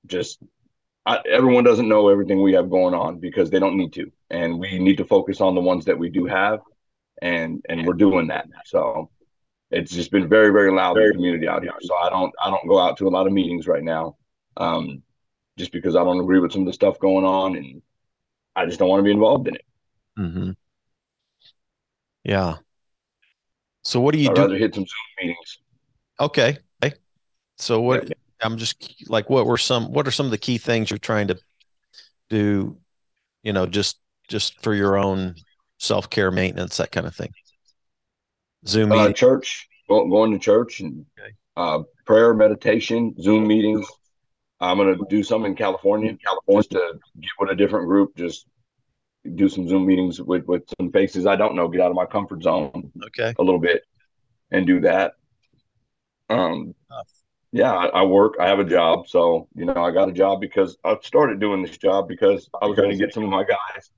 [0.06, 0.38] just
[1.06, 4.58] I, everyone doesn't know everything we have going on because they don't need to, and
[4.58, 6.60] we need to focus on the ones that we do have
[7.22, 8.46] and and we're doing that.
[8.66, 9.10] So
[9.70, 11.72] it's just been very very loud in the community out here.
[11.80, 14.16] So I don't I don't go out to a lot of meetings right now,
[14.56, 15.02] um,
[15.56, 17.82] just because I don't agree with some of the stuff going on, and
[18.56, 19.64] I just don't want to be involved in it.
[20.18, 20.50] Mm-hmm.
[22.24, 22.56] Yeah.
[23.82, 24.42] So what do you I'd do?
[24.42, 25.58] Rather hit some Zoom meetings.
[26.18, 26.58] Okay.
[26.82, 26.96] okay.
[27.58, 28.12] So what?
[28.40, 29.92] I'm just like, what were some?
[29.92, 31.38] What are some of the key things you're trying to
[32.28, 32.78] do?
[33.42, 33.98] You know, just
[34.28, 35.34] just for your own
[35.78, 37.32] self care, maintenance, that kind of thing?
[38.66, 41.32] Zoom uh, church, going to church and okay.
[41.56, 43.86] uh, prayer, meditation, Zoom meetings.
[44.60, 48.16] I'm gonna do some in California, California, just to get with a different group.
[48.16, 48.46] Just
[49.34, 51.68] do some Zoom meetings with with some faces I don't know.
[51.68, 53.82] Get out of my comfort zone, okay, a little bit,
[54.50, 55.14] and do that.
[56.30, 56.74] Um,
[57.52, 58.34] yeah, I, I, work.
[58.40, 61.62] I have a job, so you know I got a job because I started doing
[61.62, 63.90] this job because I was going to get some of my guys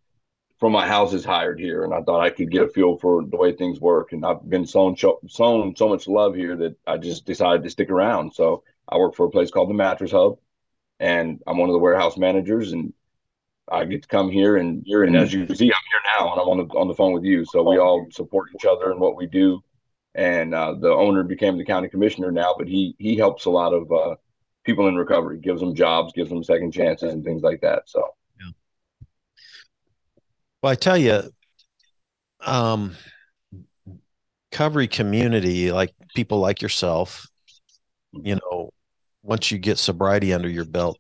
[0.59, 3.37] from my houses hired here, and I thought I could get a feel for the
[3.37, 4.13] way things work.
[4.13, 7.91] And I've been sown sown so much love here that I just decided to stick
[7.91, 8.33] around.
[8.35, 10.39] So I work for a place called the Mattress Hub,
[10.99, 12.73] and I'm one of the warehouse managers.
[12.73, 12.95] And
[13.71, 16.41] I get to come here, and you're and as you see, I'm here now, and
[16.41, 17.45] I'm on the on the phone with you.
[17.45, 19.63] So we all support each other in what we do,
[20.15, 22.55] and uh, the owner became the county commissioner now.
[22.57, 24.17] But he he helps a lot of uh,
[24.65, 27.91] people in recovery, gives them jobs, gives them second chances, and things like that.
[27.91, 28.03] So.
[30.67, 31.23] Well, I tell you,
[32.45, 32.97] um,
[34.51, 37.25] recovery community, like people like yourself,
[38.13, 38.71] you know,
[39.23, 40.99] once you get sobriety under your belt,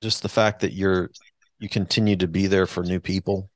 [0.00, 1.10] just the fact that you're
[1.58, 3.50] you continue to be there for new people,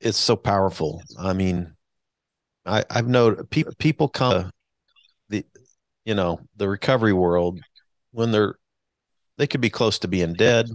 [0.00, 1.02] it's so powerful.
[1.18, 1.74] I mean,
[2.64, 4.52] I, I've known people people come
[5.30, 5.44] the
[6.04, 7.58] you know the recovery world
[8.12, 8.54] when they're
[9.36, 10.68] they could be close to being dead,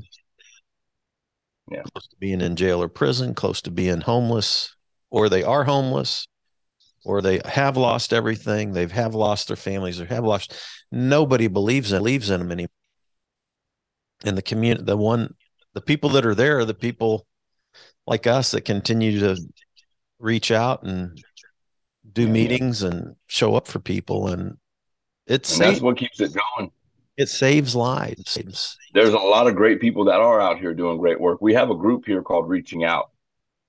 [1.69, 4.75] yeah, close to being in jail or prison, close to being homeless,
[5.09, 6.27] or they are homeless,
[7.05, 8.73] or they have lost everything.
[8.73, 9.97] They have lost their families.
[9.97, 10.53] They have lost.
[10.91, 12.69] Nobody believes in believes in them anymore.
[14.23, 15.33] And the community, the one,
[15.73, 17.25] the people that are there are the people
[18.05, 19.37] like us that continue to
[20.19, 21.21] reach out and
[22.11, 24.57] do meetings and show up for people and
[25.27, 26.71] it's and that's what keeps it going
[27.17, 28.37] it saves lives.
[28.93, 31.41] There's a lot of great people that are out here doing great work.
[31.41, 33.11] We have a group here called reaching out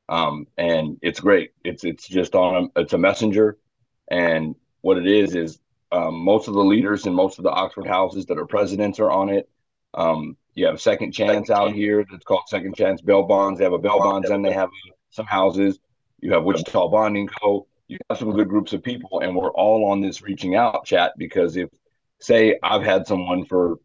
[0.09, 1.53] um, and it's great.
[1.65, 3.59] It's it's just on a, it's a messenger
[4.11, 5.59] and what it is is
[5.91, 9.11] um, most of the leaders in most of the oxford houses that are presidents are
[9.11, 9.49] on it.
[9.95, 13.59] Um, you have second chance out here that's called second chance bail bonds.
[13.59, 14.69] They have a bail bonds and they have
[15.11, 15.79] some houses.
[16.21, 17.67] You have wichita bonding co.
[17.89, 21.13] You have some good groups of people, and we're all on this reaching out chat
[21.19, 21.69] because if,
[22.23, 23.77] say, I've had someone for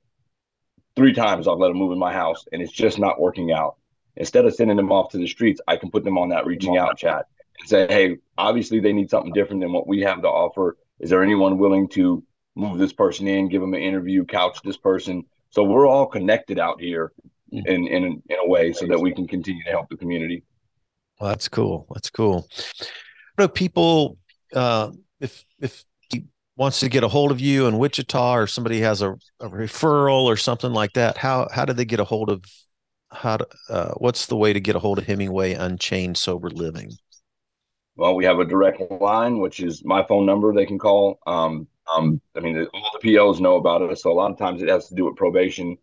[0.95, 3.77] three times, I've let them move in my house, and it's just not working out.
[4.15, 6.77] Instead of sending them off to the streets, I can put them on that reaching
[6.77, 7.25] out chat
[7.59, 10.77] and say, hey, obviously they need something different than what we have to offer.
[10.99, 12.23] Is there anyone willing to
[12.55, 15.23] move this person in, give them an interview, couch this person?
[15.51, 17.11] So we're all connected out here
[17.53, 17.65] mm.
[17.67, 20.43] in in in a way so that we can continue to help the community.
[21.19, 21.85] Well, that's cool.
[21.91, 22.47] That's cool
[23.38, 24.17] do people
[24.53, 25.83] uh, if if
[26.58, 30.24] wants to get a hold of you in Wichita or somebody has a, a referral
[30.24, 31.18] or something like that?
[31.18, 32.43] How how do they get a hold of
[33.12, 36.91] how to, uh, what's the way to get a hold of Hemingway Unchained Sober Living?
[37.95, 40.53] Well, we have a direct line, which is my phone number.
[40.53, 41.20] They can call.
[41.26, 44.62] Um, um, I mean, all the POs know about it, so a lot of times
[44.62, 45.78] it has to do with probation.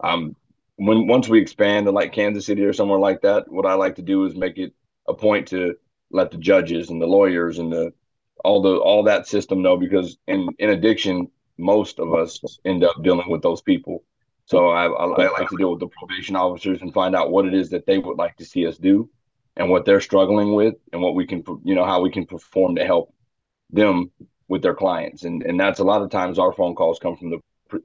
[0.00, 0.34] Um,
[0.76, 3.94] when once we expand to like Kansas City or somewhere like that, what I like
[3.96, 4.74] to do is make it
[5.08, 5.76] a point to
[6.10, 7.92] let the judges and the lawyers and the
[8.44, 11.28] all the all that system know because in in addiction
[11.58, 14.04] most of us end up dealing with those people.
[14.44, 17.46] So I, I, I, like to deal with the probation officers and find out what
[17.46, 19.08] it is that they would like to see us do
[19.56, 22.76] and what they're struggling with and what we can you know how we can perform
[22.76, 23.12] to help
[23.70, 24.10] them
[24.48, 25.24] with their clients.
[25.24, 27.40] And and that's a lot of times our phone calls come from the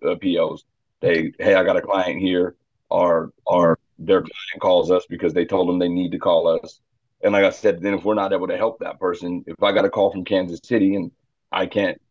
[0.08, 0.64] uh, pos
[1.00, 2.56] they hey i got a client here.
[2.90, 6.82] Or or their client calls us because they told them they need to call us
[7.24, 9.72] and like I said, then if we're not able to help that person, if I
[9.72, 11.12] got a call from Kansas City and
[11.52, 12.02] I can't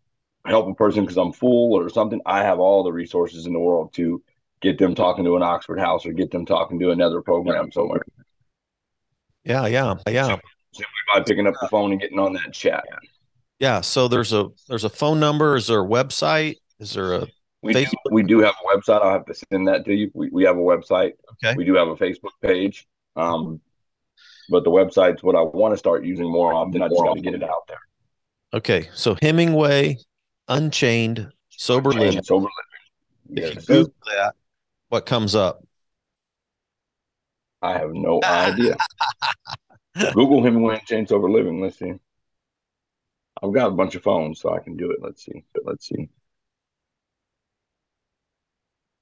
[0.44, 3.58] help a person because I'm full or something, I have all the resources in the
[3.58, 4.22] world to
[4.60, 8.02] get them talking to an Oxford House or get them talking to another program somewhere.
[9.44, 10.36] Yeah, yeah, yeah.
[10.72, 12.84] Simply by picking up the phone and getting on that chat.
[13.58, 13.80] Yeah.
[13.80, 15.56] So there's a there's a phone number.
[15.56, 16.56] Is there a website?
[16.78, 17.26] Is there a
[17.62, 19.02] we do, we do have a website.
[19.02, 20.10] I'll have to send that to you.
[20.14, 21.12] We, we have a website.
[21.32, 21.54] Okay.
[21.56, 22.88] We do have a Facebook page.
[23.16, 23.60] Um,
[24.50, 26.82] but the website's what I want to start using more often.
[26.82, 27.78] I just got to get it out there.
[28.52, 29.98] Okay, so Hemingway,
[30.48, 32.22] Unchained, Sober Unchained, Living.
[32.24, 32.48] Sober
[33.28, 33.42] Living.
[33.42, 33.50] Yes.
[33.50, 34.34] If you Google that,
[34.88, 35.64] what comes up?
[37.62, 38.76] I have no idea.
[40.14, 41.60] Google Hemingway Unchained Sober Living.
[41.60, 41.94] Let's see.
[43.42, 44.98] I've got a bunch of phones, so I can do it.
[45.00, 45.44] Let's see.
[45.54, 46.08] But let's see.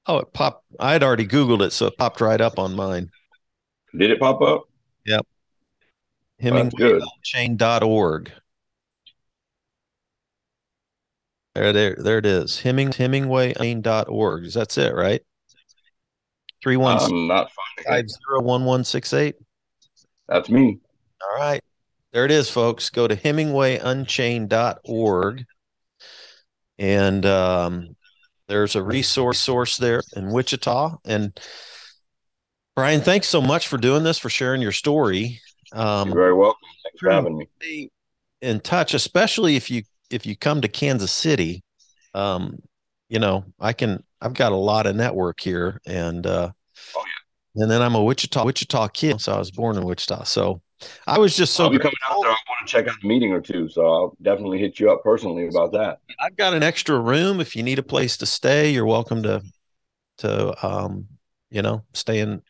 [0.06, 0.64] Oh, it popped.
[0.78, 3.10] I had already Googled it, so it popped right up on mine.
[3.96, 4.62] Did it pop up?
[5.06, 5.26] Yep.
[6.42, 8.32] HemingwayChain.org.
[11.54, 12.60] There, there, there it is.
[12.60, 14.52] Heming, HemingwayChain.org.
[14.52, 15.22] That's it, right?
[16.62, 17.08] Three one five
[18.08, 19.34] zero one one six eight.
[20.28, 20.78] That's me.
[21.22, 21.60] All right.
[22.12, 22.90] There it is, folks.
[22.90, 25.44] Go to HemingwayUnchained.org.
[26.78, 27.96] And um,
[28.46, 30.98] there's a resource source there in Wichita.
[31.04, 31.36] And
[32.76, 35.40] Bryan, thanks so much for doing this, for sharing your story.
[35.72, 36.68] Um, You're very welcome.
[36.84, 37.90] Thanks for having me.
[38.40, 41.62] In touch, especially if you if you come to Kansas City.
[42.14, 42.58] Um,
[43.08, 44.02] you know, I can.
[44.20, 46.50] I've got a lot of network here, and uh,
[46.96, 50.24] oh yeah, and then I'm a Wichita Wichita kid, so I was born in Wichita.
[50.24, 50.62] So
[51.06, 51.64] I was just so.
[51.64, 52.30] I'll be coming out there.
[52.30, 55.02] I want to check out the meeting or two, so I'll definitely hit you up
[55.02, 55.98] personally about that.
[56.20, 57.40] I've got an extra room.
[57.40, 59.42] If you need a place to stay, you're welcome to
[60.18, 61.06] to um,
[61.50, 62.42] you know, stay in.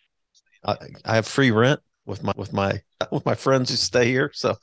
[0.65, 4.31] I, I have free rent with my with my with my friends who stay here.
[4.35, 4.57] So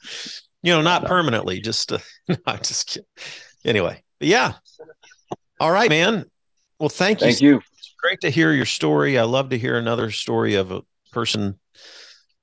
[0.63, 3.07] You know, not permanently, just to, no, I'm just kidding.
[3.63, 4.53] Anyway, but yeah.
[5.59, 6.25] All right, man.
[6.79, 7.27] Well, thank you.
[7.27, 7.61] Thank you.
[7.77, 9.17] It's great to hear your story.
[9.17, 10.81] I love to hear another story of a
[11.11, 11.59] person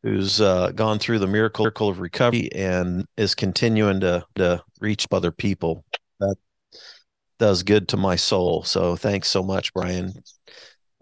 [0.02, 5.30] who's uh, gone through the miracle of recovery and is continuing to to reach other
[5.30, 5.84] people.
[6.18, 6.36] That
[7.38, 8.62] does good to my soul.
[8.62, 10.12] So thanks so much, Bryan.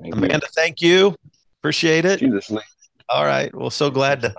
[0.01, 0.53] Thank Amanda, you.
[0.55, 1.15] thank you.
[1.61, 2.21] Appreciate it.
[2.21, 2.51] Jesus.
[3.09, 3.55] All right.
[3.55, 4.35] Well, so glad to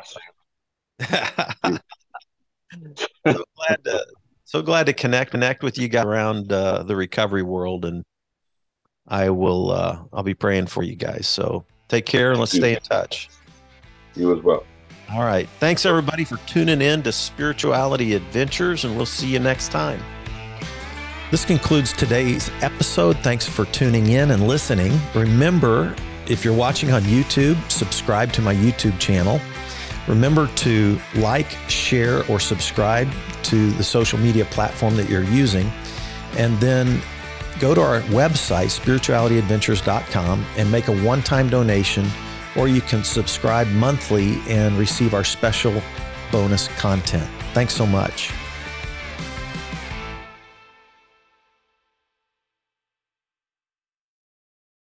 [3.28, 4.06] so glad to
[4.46, 8.04] so glad to connect connect with you guys around uh, the recovery world and
[9.08, 11.28] I will uh, I'll be praying for you guys.
[11.28, 13.30] So take care and let's stay in touch.
[14.16, 14.64] You as well.
[15.12, 15.50] All right.
[15.60, 20.02] Thanks everybody for tuning in to Spirituality Adventures and we'll see you next time.
[21.32, 23.18] This concludes today's episode.
[23.20, 24.98] Thanks for tuning in and listening.
[25.16, 25.96] Remember,
[26.28, 29.40] if you're watching on YouTube, subscribe to my YouTube channel.
[30.08, 33.10] Remember to like, share, or subscribe
[33.44, 35.72] to the social media platform that you're using.
[36.38, 37.02] And then
[37.60, 42.08] go to our website, spiritualityadventures.com, and make a one time donation,
[42.56, 45.82] or you can subscribe monthly and receive our special
[46.32, 47.30] bonus content.
[47.54, 48.32] Thanks so much.